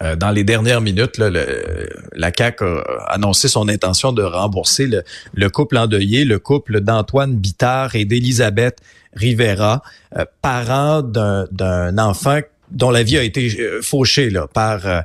euh, 0.00 0.16
dans 0.16 0.30
les 0.30 0.44
dernières 0.44 0.80
minutes, 0.80 1.18
la 1.18 2.30
CAQ 2.34 2.64
a 2.64 3.12
annoncé 3.12 3.48
son 3.48 3.68
intention 3.68 4.12
de 4.12 4.22
rembourser 4.22 4.86
le, 4.86 5.02
le 5.34 5.50
couple 5.50 5.76
endeuillé, 5.76 6.24
le 6.24 6.38
couple 6.38 6.80
d'Antoine 6.80 7.36
Bittard 7.36 7.96
et 7.96 8.06
d'Elisabeth 8.06 8.78
Rivera, 9.12 9.82
euh, 10.16 10.24
parents 10.40 11.02
d'un 11.02 11.98
enfant 11.98 12.40
dont 12.70 12.90
la 12.90 13.02
vie 13.02 13.18
a 13.18 13.22
été 13.22 13.56
euh, 13.60 13.80
fauchée 13.82 14.30
là, 14.30 14.46
par 14.46 14.86
euh, 14.86 15.00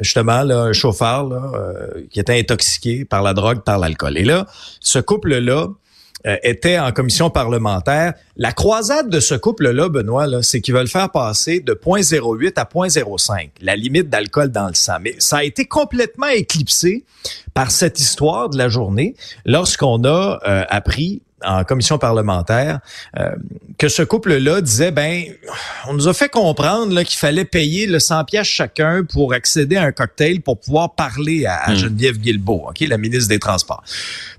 justement 0.00 0.42
là, 0.42 0.60
un 0.60 0.72
chauffeur 0.72 1.28
là, 1.28 1.52
euh, 1.54 2.06
qui 2.10 2.20
était 2.20 2.38
intoxiqué 2.38 3.04
par 3.04 3.22
la 3.22 3.34
drogue, 3.34 3.62
par 3.62 3.78
l'alcool. 3.78 4.18
Et 4.18 4.24
là, 4.24 4.46
ce 4.80 4.98
couple-là 4.98 5.68
euh, 6.24 6.36
était 6.44 6.78
en 6.78 6.92
commission 6.92 7.30
parlementaire. 7.30 8.14
La 8.36 8.52
croisade 8.52 9.10
de 9.10 9.18
ce 9.18 9.34
couple-là, 9.34 9.88
Benoît, 9.88 10.28
là, 10.28 10.40
c'est 10.42 10.60
qu'ils 10.60 10.74
veulent 10.74 10.88
faire 10.88 11.10
passer 11.10 11.58
de 11.58 11.72
0.08 11.72 12.52
à 12.56 12.64
0.05, 12.64 13.50
la 13.60 13.74
limite 13.74 14.08
d'alcool 14.08 14.52
dans 14.52 14.68
le 14.68 14.74
sang. 14.74 14.98
Mais 15.00 15.16
ça 15.18 15.38
a 15.38 15.44
été 15.44 15.64
complètement 15.64 16.28
éclipsé 16.28 17.04
par 17.54 17.70
cette 17.70 17.98
histoire 17.98 18.48
de 18.48 18.58
la 18.58 18.68
journée 18.68 19.14
lorsqu'on 19.44 20.04
a 20.04 20.38
euh, 20.46 20.64
appris 20.68 21.22
en 21.44 21.64
commission 21.64 21.98
parlementaire 21.98 22.80
euh, 23.18 23.34
que 23.78 23.88
ce 23.88 24.02
couple-là 24.02 24.60
disait 24.60 24.92
ben 24.92 25.24
on 25.88 25.94
nous 25.94 26.08
a 26.08 26.14
fait 26.14 26.28
comprendre 26.28 27.02
qu'il 27.02 27.18
fallait 27.18 27.44
payer 27.44 27.86
le 27.86 27.98
100 27.98 28.24
pièces 28.24 28.46
chacun 28.46 29.04
pour 29.04 29.32
accéder 29.32 29.76
à 29.76 29.82
un 29.82 29.92
cocktail 29.92 30.40
pour 30.40 30.60
pouvoir 30.60 30.94
parler 30.94 31.46
à, 31.46 31.70
hmm. 31.70 31.76
Geneviève 31.76 32.18
Guilbeault, 32.18 32.66
OK, 32.68 32.80
la 32.80 32.98
ministre 32.98 33.28
des 33.28 33.38
Transports. 33.38 33.82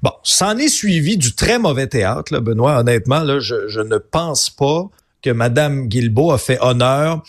Bon, 0.01 0.11
s'en 0.23 0.57
est 0.57 0.69
suivi 0.69 1.17
du 1.17 1.33
très 1.33 1.59
mauvais 1.59 1.87
théâtre 1.87 2.33
là, 2.33 2.39
Benoît, 2.39 2.79
honnêtement 2.79 3.19
là, 3.19 3.39
je, 3.39 3.67
je 3.67 3.81
ne 3.81 3.97
pense 3.97 4.49
pas 4.49 4.89
que 5.23 5.31
madame 5.31 5.87
Guilbeault 5.87 6.31
a 6.31 6.37
fait 6.37 6.59
honneur 6.61 7.23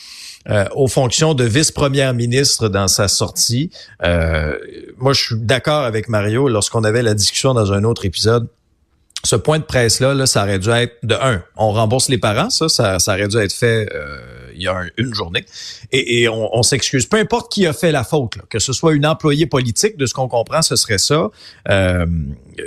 euh, 0.50 0.66
aux 0.74 0.88
fonctions 0.88 1.32
de 1.32 1.44
vice-première 1.44 2.12
ministre 2.12 2.68
dans 2.68 2.88
sa 2.88 3.08
sortie. 3.08 3.70
Euh, 4.02 4.58
moi, 4.98 5.14
je 5.14 5.22
suis 5.22 5.36
d'accord 5.36 5.84
avec 5.84 6.10
Mario 6.10 6.48
lorsqu'on 6.50 6.84
avait 6.84 7.02
la 7.02 7.14
discussion 7.14 7.54
dans 7.54 7.72
un 7.72 7.82
autre 7.84 8.04
épisode 8.04 8.48
ce 9.24 9.36
point 9.36 9.58
de 9.58 9.64
presse-là, 9.64 10.14
là, 10.14 10.26
ça 10.26 10.42
aurait 10.42 10.58
dû 10.58 10.70
être 10.70 10.96
de 11.02 11.14
un, 11.14 11.42
on 11.56 11.72
rembourse 11.72 12.08
les 12.08 12.18
parents, 12.18 12.50
ça, 12.50 12.68
ça, 12.68 12.98
ça 12.98 13.14
aurait 13.14 13.28
dû 13.28 13.38
être 13.38 13.52
fait 13.52 13.88
euh, 13.92 14.18
il 14.54 14.62
y 14.62 14.68
a 14.68 14.82
une 14.96 15.14
journée. 15.14 15.44
Et, 15.92 16.28
on, 16.28 16.62
s'excuse. 16.62 17.06
Peu 17.06 17.18
importe 17.18 17.52
qui 17.52 17.66
a 17.66 17.72
fait 17.72 17.92
la 17.92 18.04
faute, 18.04 18.38
que 18.48 18.58
ce 18.58 18.72
soit 18.72 18.94
une 18.94 19.06
employée 19.06 19.46
politique, 19.46 19.96
de 19.96 20.06
ce 20.06 20.14
qu'on 20.14 20.28
comprend, 20.28 20.62
ce 20.62 20.76
serait 20.76 20.98
ça. 20.98 21.30
Euh, 21.68 22.06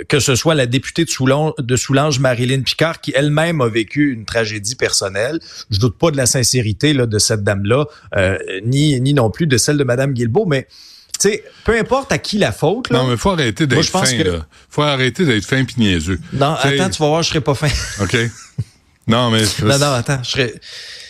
que 0.08 0.20
ce 0.20 0.34
soit 0.34 0.54
la 0.54 0.66
députée 0.66 1.04
de 1.04 1.76
Soulanges, 1.76 2.20
Marilyn 2.20 2.60
Picard, 2.62 3.00
qui 3.00 3.12
elle-même 3.14 3.60
a 3.60 3.68
vécu 3.68 4.12
une 4.12 4.24
tragédie 4.24 4.76
personnelle. 4.76 5.40
Je 5.70 5.78
doute 5.78 5.98
pas 5.98 6.10
de 6.10 6.16
la 6.16 6.26
sincérité 6.26 6.92
de 6.92 7.18
cette 7.18 7.42
dame-là, 7.42 7.86
euh, 8.16 8.38
ni, 8.64 9.00
ni 9.00 9.14
non 9.14 9.30
plus 9.30 9.46
de 9.46 9.56
celle 9.56 9.78
de 9.78 9.84
Madame 9.84 10.12
Guilbeault, 10.12 10.46
mais 10.46 10.66
tu 11.18 11.30
sais, 11.30 11.44
peu 11.64 11.76
importe 11.78 12.12
à 12.12 12.18
qui 12.18 12.38
la 12.38 12.52
faute. 12.52 12.90
Là, 12.90 12.98
non, 12.98 13.08
mais 13.08 13.16
faut 13.16 13.30
arrêter 13.30 13.66
d'être 13.66 13.84
fin. 13.84 14.04
Que... 14.04 14.40
Faut 14.70 14.82
arrêter 14.82 15.24
d'être 15.24 15.44
fin 15.44 15.64
pis 15.64 15.74
niaiseux. 15.78 16.20
Non, 16.32 16.54
attends, 16.54 16.90
tu 16.90 16.98
vas 17.02 17.08
voir, 17.08 17.22
je 17.22 17.30
serai 17.30 17.40
pas 17.40 17.54
fin. 17.54 17.68
OK. 18.02 18.16
Non, 19.06 19.30
mais... 19.30 19.42
non, 19.62 19.78
non, 19.78 19.92
attends, 19.92 20.22
je 20.22 20.30
serais... 20.30 20.54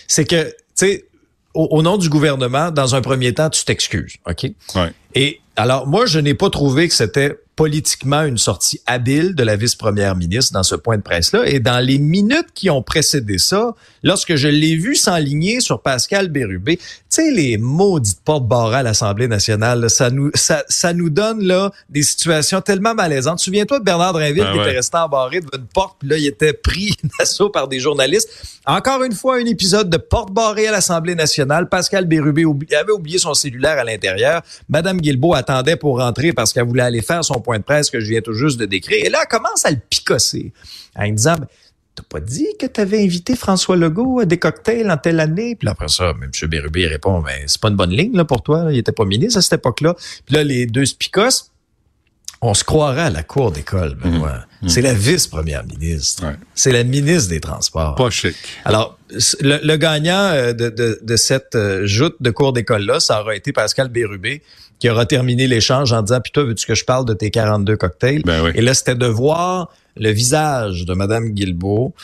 C'est 0.07 0.25
que, 0.25 0.45
tu 0.45 0.55
sais, 0.75 1.05
au, 1.53 1.69
au, 1.73 1.83
nom 1.83 1.99
du 1.99 2.09
gouvernement, 2.09 2.71
dans 2.71 2.95
un 2.95 3.03
premier 3.03 3.35
temps, 3.35 3.51
tu 3.51 3.65
t'excuses, 3.65 4.17
OK? 4.27 4.51
Ouais. 4.75 4.93
Et 5.15 5.41
alors, 5.57 5.87
moi, 5.87 6.07
je 6.07 6.19
n'ai 6.19 6.35
pas 6.35 6.49
trouvé 6.49 6.89
que 6.89 6.95
c'était 6.95 7.37
politiquement 7.59 8.23
une 8.23 8.39
sortie 8.39 8.81
habile 8.87 9.35
de 9.35 9.43
la 9.43 9.57
vice-première 9.57 10.15
ministre 10.15 10.53
dans 10.53 10.63
ce 10.63 10.77
point 10.77 10.97
de 10.97 11.03
presse-là. 11.03 11.43
Et 11.45 11.59
dans 11.59 11.85
les 11.85 11.99
minutes 11.99 12.47
qui 12.55 12.71
ont 12.71 12.83
précédé 12.83 13.37
ça, 13.37 13.75
lorsque 14.05 14.37
je 14.37 14.47
l'ai 14.47 14.77
vu 14.77 14.95
s'enligner 14.95 15.61
sur 15.61 15.83
Pascal 15.83 16.29
Bérubé, 16.29 16.77
tu 16.77 16.85
sais, 17.09 17.33
les 17.33 17.59
maudites 17.59 18.21
porte-barres 18.25 18.75
à 18.75 18.85
l'Assemblée 18.85 19.27
nationale, 19.27 19.91
ça 19.91 20.11
nous 20.11 20.31
ça, 20.35 20.63
ça 20.69 20.93
nous 20.93 21.11
donne 21.11 21.43
là 21.43 21.73
des 21.89 22.05
situations 22.05 22.61
tellement 22.61 22.95
malaisantes. 22.95 23.41
Souviens-toi 23.41 23.81
de 23.81 23.85
Bernard 23.85 24.13
Drinville 24.13 24.45
ben 24.45 24.53
qui 24.53 24.59
était 24.61 24.77
resté 24.77 24.97
embarré 24.97 25.41
devant 25.41 25.59
une 25.59 25.67
porte, 25.67 25.97
puis 25.99 26.11
là, 26.11 26.17
il 26.17 26.27
était 26.27 26.53
pris 26.53 26.95
d'assaut 27.19 27.51
par 27.51 27.67
des 27.67 27.81
journalistes. 27.81 28.29
Encore 28.67 29.03
une 29.03 29.15
fois, 29.15 29.39
un 29.39 29.47
épisode 29.47 29.91
de 29.91 29.97
porte 29.97 30.31
barrée 30.31 30.69
à 30.69 30.73
l'Assemblée 30.73 31.17
nationale. 31.17 31.69
Pascal 31.69 32.05
Bérubé 32.05 32.45
avait 32.79 32.93
oublié 32.93 33.19
son 33.19 33.35
cellulaire 33.35 33.79
à 33.79 33.85
l'intérieur. 33.85 34.43
Madame 34.69 35.01
Guilbeault 35.01 35.35
attendait 35.35 35.75
pour 35.75 35.99
rentrer 35.99 36.33
parce 36.33 36.53
qu'elle 36.53 36.67
voulait 36.67 36.85
aller 36.85 37.03
faire 37.03 37.25
son 37.25 37.41
point 37.49 37.59
de 37.59 37.65
presse 37.65 37.89
que 37.89 37.99
je 37.99 38.11
viens 38.11 38.21
tout 38.21 38.35
juste 38.35 38.61
de 38.61 38.67
décrire. 38.67 39.07
Et 39.07 39.09
là, 39.09 39.21
elle 39.23 39.29
commence 39.29 39.65
à 39.65 39.71
le 39.71 39.79
picosser 39.89 40.53
en 40.95 41.09
disant, 41.09 41.37
ben, 41.39 41.47
t'as 41.95 42.03
pas 42.07 42.21
dit 42.21 42.47
que 42.61 42.67
tu 42.67 42.79
avais 42.79 43.03
invité 43.03 43.37
François 43.37 43.75
Legault 43.75 44.21
à 44.21 44.27
des 44.27 44.39
cocktails 44.39 44.91
en 44.91 44.99
telle 44.99 45.19
année? 45.19 45.57
Puis 45.57 45.67
après 45.67 45.89
ça, 45.89 46.11
M. 46.11 46.31
Bérubé 46.47 46.87
répond, 46.87 47.21
ben, 47.21 47.45
c'est 47.47 47.59
pas 47.59 47.69
une 47.69 47.77
bonne 47.77 47.93
ligne 47.93 48.15
là, 48.15 48.27
pour 48.27 48.43
toi. 48.43 48.67
Il 48.71 48.77
était 48.77 48.93
pas 48.93 49.07
ministre 49.07 49.39
à 49.39 49.41
cette 49.41 49.55
époque-là. 49.55 49.95
Puis 50.27 50.35
là, 50.35 50.45
les 50.45 50.67
deux 50.67 50.85
se 50.85 50.95
picossent. 50.95 51.51
On 52.43 52.53
se 52.53 52.65
croirait 52.65 53.03
à 53.03 53.11
la 53.11 53.23
cour 53.23 53.51
d'école, 53.51 53.95
Benoît. 53.95 54.45
Mmh. 54.61 54.69
C'est 54.69 54.83
la 54.83 54.93
vice-première 54.93 55.65
ministre. 55.65 56.25
C'est 56.55 56.71
la 56.71 56.85
ministre 56.85 57.31
des 57.31 57.41
Transports. 57.41 57.95
Pas 57.95 58.11
chic. 58.11 58.37
Alors, 58.67 58.99
le, 59.41 59.77
gagnant 59.77 60.31
euh, 60.33 60.53
de, 60.53 60.69
de, 60.69 61.01
de 61.03 61.17
cette 61.17 61.55
euh, 61.55 61.87
joute 61.87 62.15
de 62.21 62.31
cours 62.31 62.53
d'école-là, 62.53 63.01
ça 63.01 63.23
aura 63.23 63.35
été 63.35 63.53
Pascal 63.53 63.89
Bérubé, 63.89 64.43
qui 64.79 64.89
aura 64.89 65.07
terminé 65.07 65.47
l'échange 65.47 65.93
en 65.93 66.03
disant, 66.03 66.21
puis 66.21 66.33
toi, 66.33 66.45
veux-tu 66.45 66.67
que 66.67 66.75
je 66.75 66.85
parle 66.85 67.05
de 67.05 67.15
tes 67.15 67.31
42 67.31 67.77
cocktails? 67.77 68.23
Ben 68.25 68.43
oui. 68.45 68.51
Et 68.55 68.61
là, 68.61 68.75
c'était 68.75 68.95
de 68.95 69.07
voir 69.07 69.71
le 69.97 70.11
visage 70.11 70.85
de 70.85 70.95
Madame 70.95 71.31
Guilbeault. 71.31 71.95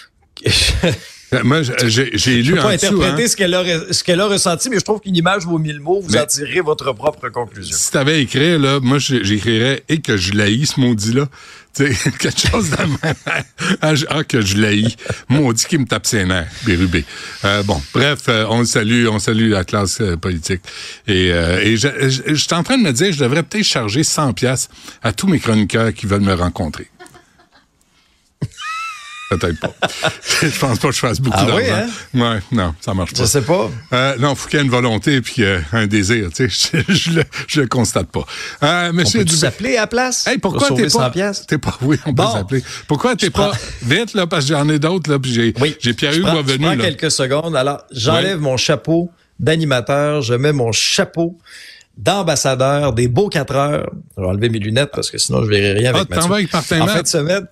Moi, 1.43 1.63
j'ai 1.63 2.05
lu 2.37 2.45
Je 2.45 2.51
peux 2.53 2.59
pas 2.59 2.67
en 2.67 2.71
interpréter 2.71 3.25
hein. 3.25 3.29
ce 3.29 3.37
qu'elle 3.37 3.55
a, 3.55 3.65
ce 3.93 4.05
qu'elle 4.05 4.21
a 4.21 4.27
ressenti, 4.27 4.71
mais 4.71 4.79
je 4.79 4.85
trouve 4.85 5.01
qu'une 5.01 5.17
image 5.17 5.45
vaut 5.45 5.59
mille 5.59 5.81
mots. 5.81 6.01
Vous 6.01 6.13
mais 6.13 6.21
en 6.21 6.27
tirez 6.27 6.61
votre 6.61 6.93
propre 6.93 7.29
conclusion. 7.29 7.77
Si 7.77 7.91
t'avais 7.91 8.23
écrit, 8.23 8.59
là, 8.59 8.79
moi, 8.81 8.99
j'écrirais 8.99 9.83
«et 9.89 10.01
que 10.01 10.17
je 10.17 10.33
l'haïs, 10.33 10.73
ce 10.75 10.81
maudit-là». 10.81 11.27
Tu 11.75 11.93
sais, 11.93 12.11
quelque 12.19 12.49
chose 12.51 12.71
de 12.71 12.77
Ah, 13.81 14.25
que 14.25 14.41
je 14.41 14.57
l'haïs. 14.57 14.95
Maudit 15.29 15.65
qui 15.67 15.79
me 15.79 15.87
tape 15.87 16.07
ses 16.07 16.25
nerfs, 16.25 16.49
Bérubé. 16.65 17.05
Euh, 17.45 17.63
bon, 17.65 17.81
bref, 17.93 18.21
euh, 18.29 18.47
on 18.49 18.65
salue, 18.65 19.09
on 19.09 19.19
salue 19.19 19.51
la 19.51 19.65
classe 19.65 20.01
euh, 20.01 20.17
politique. 20.17 20.63
Et, 21.09 21.33
euh, 21.33 21.61
et 21.61 21.77
je, 21.77 21.89
je, 22.09 22.35
suis 22.35 22.55
en 22.55 22.63
train 22.63 22.79
de 22.79 22.83
me 22.85 22.93
dire, 22.93 23.13
je 23.13 23.19
devrais 23.19 23.43
peut-être 23.43 23.65
charger 23.65 24.05
100 24.05 24.35
pièces 24.35 24.69
à 25.03 25.13
tous 25.13 25.27
mes 25.27 25.41
chroniqueurs 25.41 25.93
qui 25.93 26.07
veulent 26.07 26.21
me 26.21 26.35
rencontrer. 26.35 26.89
Peut-être 29.31 29.59
pas. 29.59 29.75
je 30.43 30.59
pense 30.59 30.79
pas 30.79 30.89
que 30.89 30.95
je 30.95 31.01
fasse 31.01 31.21
beaucoup 31.21 31.37
ah 31.41 31.47
d'argent. 31.47 31.87
Oui, 32.15 32.21
hein? 32.21 32.33
Ouais, 32.35 32.43
non, 32.53 32.75
ça 32.81 32.93
marche 32.93 33.13
pas. 33.13 33.23
Je 33.23 33.25
sais 33.25 33.43
pas. 33.43 33.71
Euh, 33.93 34.17
non, 34.19 34.35
faut 34.35 34.49
qu'il 34.49 34.59
y 34.59 34.63
ait 34.63 34.65
une 34.65 34.71
volonté 34.71 35.21
puis 35.23 35.43
euh, 35.43 35.61
un 35.73 35.87
désir. 35.87 36.29
Tu 36.35 36.51
sais, 36.51 36.81
je, 36.89 36.93
je, 36.95 37.11
le, 37.13 37.25
je 37.49 37.61
le 37.63 37.67
constate 37.67 38.09
pas. 38.09 38.25
Euh, 38.63 38.93
monsieur 38.93 39.23
on 39.23 39.25
peut 39.25 39.31
s'appeler 39.31 39.77
à 39.77 39.83
la 39.83 39.87
place? 39.87 40.27
Hey, 40.27 40.39
pourquoi 40.39 40.69
t'es 40.71 40.89
pas, 40.89 41.11
t'es 41.47 41.59
pas, 41.59 41.79
oui, 41.83 41.99
on 42.07 42.13
bon. 42.13 42.25
peut 42.25 42.33
s'appeler. 42.33 42.65
Pourquoi 42.87 43.17
t'es 43.17 43.31
pas 43.31 43.53
vite 43.83 44.15
là 44.15 44.27
parce 44.27 44.45
que 44.45 44.55
j'en 44.55 44.69
ai 44.69 44.79
d'autres 44.79 45.11
là 45.11 45.19
puis 45.19 45.33
j'ai, 45.33 45.55
oui, 45.61 45.77
j'ai 45.81 45.95
Pierre 45.95 46.13
Hugues 46.13 46.45
venu. 46.45 46.53
Je 46.53 46.59
prends 46.59 46.75
là. 46.75 46.85
quelques 46.85 47.11
secondes. 47.11 47.57
Alors, 47.57 47.83
j'enlève 47.91 48.41
mon 48.41 48.57
chapeau 48.57 49.11
d'animateur, 49.41 50.23
je 50.23 50.35
mets 50.35 50.53
mon 50.53 50.73
chapeau 50.73 51.39
d'ambassadeur 51.97 52.93
des 52.93 53.09
beaux 53.09 53.29
4 53.29 53.55
heures. 53.55 53.91
Je 54.17 54.23
vais 54.23 54.29
enlever 54.29 54.49
mes 54.49 54.59
lunettes 54.59 54.91
parce 54.93 55.11
que 55.11 55.19
sinon 55.19 55.45
je 55.45 55.49
verrai 55.49 55.73
rien 55.73 55.95
avec 55.95 56.09
ah, 56.11 56.17
t'en 56.21 56.29
vas 56.29 56.37
avec 56.37 56.53
Martin 56.53 56.81
En 56.81 56.87
Matt? 56.87 56.95
fin 56.97 57.03
de 57.03 57.07
semaine, 57.07 57.47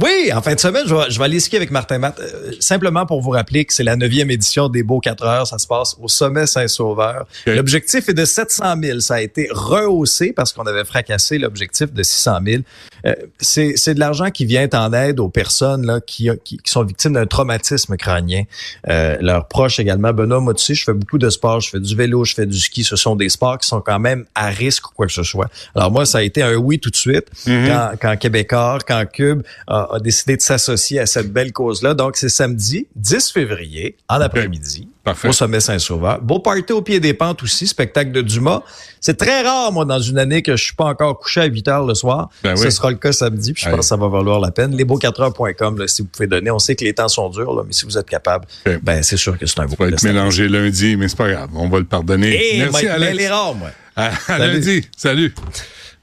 oui, 0.00 0.30
en 0.32 0.40
fin 0.42 0.54
de 0.54 0.60
semaine, 0.60 0.84
je 0.86 0.94
vais, 0.94 1.10
je 1.10 1.18
vais 1.18 1.24
aller 1.24 1.40
skier 1.40 1.56
avec 1.56 1.70
Martin 1.70 1.98
Matt. 1.98 2.20
Euh, 2.20 2.52
simplement 2.60 3.04
pour 3.06 3.20
vous 3.20 3.30
rappeler 3.30 3.64
que 3.64 3.72
c'est 3.74 3.82
la 3.82 3.96
neuvième 3.96 4.30
édition 4.30 4.68
des 4.68 4.82
Beaux 4.82 5.00
4 5.00 5.24
heures. 5.24 5.46
Ça 5.46 5.58
se 5.58 5.66
passe 5.66 5.96
au 6.00 6.08
sommet 6.08 6.46
Saint-Sauveur. 6.46 7.26
Okay. 7.42 7.56
L'objectif 7.56 8.08
est 8.08 8.14
de 8.14 8.24
700 8.24 8.74
000. 8.82 9.00
Ça 9.00 9.14
a 9.14 9.20
été 9.20 9.48
rehaussé 9.50 10.32
parce 10.32 10.52
qu'on 10.52 10.64
avait 10.64 10.84
fracassé 10.84 11.38
l'objectif 11.38 11.92
de 11.92 12.02
600 12.02 12.38
000. 12.46 12.62
Euh, 13.06 13.14
c'est, 13.40 13.74
c'est 13.76 13.94
de 13.94 14.00
l'argent 14.00 14.30
qui 14.30 14.44
vient 14.44 14.68
en 14.72 14.92
aide 14.92 15.20
aux 15.20 15.28
personnes 15.28 15.86
là, 15.86 16.00
qui, 16.00 16.28
qui, 16.44 16.58
qui 16.58 16.70
sont 16.70 16.84
victimes 16.84 17.14
d'un 17.14 17.26
traumatisme 17.26 17.96
crânien. 17.96 18.44
Euh, 18.88 19.16
leurs 19.20 19.48
proches 19.48 19.80
également. 19.80 20.12
Benoît, 20.12 20.40
moi, 20.40 20.54
tu 20.54 20.64
sais, 20.64 20.74
je 20.74 20.84
fais 20.84 20.94
beaucoup 20.94 21.18
de 21.18 21.30
sport. 21.30 21.60
Je 21.60 21.70
fais 21.70 21.80
du 21.80 21.96
vélo, 21.96 22.24
je 22.24 22.34
fais 22.34 22.46
du 22.46 22.58
ski. 22.58 22.84
Ce 22.84 22.96
sont 22.96 23.16
des 23.16 23.28
sports 23.28 23.58
qui 23.58 23.66
sont 23.68 23.80
quand 23.80 23.98
même 23.98 24.26
à 24.34 24.48
risque 24.48 24.90
ou 24.90 24.94
quoi 24.94 25.06
que 25.06 25.12
ce 25.12 25.22
soit. 25.22 25.48
Alors 25.74 25.90
moi, 25.90 26.06
ça 26.06 26.18
a 26.18 26.22
été 26.22 26.42
un 26.42 26.54
oui 26.54 26.78
tout 26.78 26.90
de 26.90 26.96
suite 26.96 27.26
Mhm. 27.46 27.68
quand, 27.68 27.90
quand 28.00 28.16
Québécois, 28.16 28.78
quand 28.86 29.04
Cube 29.12 29.42
a, 29.90 29.96
a 29.96 30.00
décidé 30.00 30.36
de 30.36 30.42
s'associer 30.42 31.00
à 31.00 31.06
cette 31.06 31.32
belle 31.32 31.52
cause-là. 31.52 31.94
Donc, 31.94 32.16
c'est 32.16 32.28
samedi 32.28 32.86
10 32.96 33.30
février, 33.32 33.96
en 34.08 34.20
après-midi, 34.20 34.88
Parfait. 35.04 35.28
au 35.28 35.32
sommet 35.32 35.60
Saint-Sauveur. 35.60 36.20
Beau 36.20 36.38
party 36.40 36.72
au 36.72 36.82
pied 36.82 37.00
des 37.00 37.14
pentes 37.14 37.42
aussi, 37.42 37.66
spectacle 37.66 38.12
de 38.12 38.22
Dumas. 38.22 38.62
C'est 39.00 39.16
très 39.16 39.42
rare, 39.42 39.72
moi, 39.72 39.84
dans 39.84 40.00
une 40.00 40.18
année 40.18 40.42
que 40.42 40.56
je 40.56 40.64
suis 40.64 40.74
pas 40.74 40.86
encore 40.86 41.18
couché 41.18 41.40
à 41.40 41.44
8 41.44 41.68
heures 41.68 41.86
le 41.86 41.94
soir. 41.94 42.28
Ben 42.42 42.56
Ce 42.56 42.68
sera 42.70 42.90
le 42.90 42.96
cas 42.96 43.12
samedi, 43.12 43.52
puis 43.52 43.62
je 43.62 43.68
Allez. 43.68 43.76
pense 43.76 43.86
que 43.86 43.88
ça 43.88 43.96
va 43.96 44.08
valoir 44.08 44.40
la 44.40 44.50
peine. 44.50 44.76
Lesbeaux4heures.com, 44.76 45.78
là, 45.78 45.88
si 45.88 46.02
vous 46.02 46.08
pouvez 46.08 46.26
donner. 46.26 46.50
On 46.50 46.58
sait 46.58 46.74
que 46.76 46.84
les 46.84 46.92
temps 46.94 47.08
sont 47.08 47.28
durs, 47.30 47.54
là, 47.54 47.62
mais 47.66 47.72
si 47.72 47.84
vous 47.84 47.96
êtes 47.96 48.08
capable, 48.08 48.46
ben 48.82 49.02
c'est 49.02 49.16
sûr 49.16 49.38
que 49.38 49.46
c'est 49.46 49.60
un 49.60 49.66
beau 49.66 49.76
Ça 49.78 49.84
va 49.84 49.88
être 49.90 50.02
mélangé 50.02 50.48
lundi, 50.48 50.96
mais 50.96 51.08
c'est 51.08 51.16
pas 51.16 51.30
grave. 51.30 51.48
On 51.54 51.68
va 51.68 51.78
le 51.78 51.84
pardonner. 51.84 52.54
Et 52.54 52.58
Merci, 52.58 52.72
Mike 52.72 52.86
Alex. 52.86 53.12
Bell 53.12 53.20
est 53.20 53.28
rare, 53.30 53.54
moi. 53.54 53.68
À, 53.96 54.06
à 54.08 54.10
Salut. 54.26 54.52
lundi. 54.54 54.88
Salut. 54.96 55.34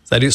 Salut. 0.04 0.32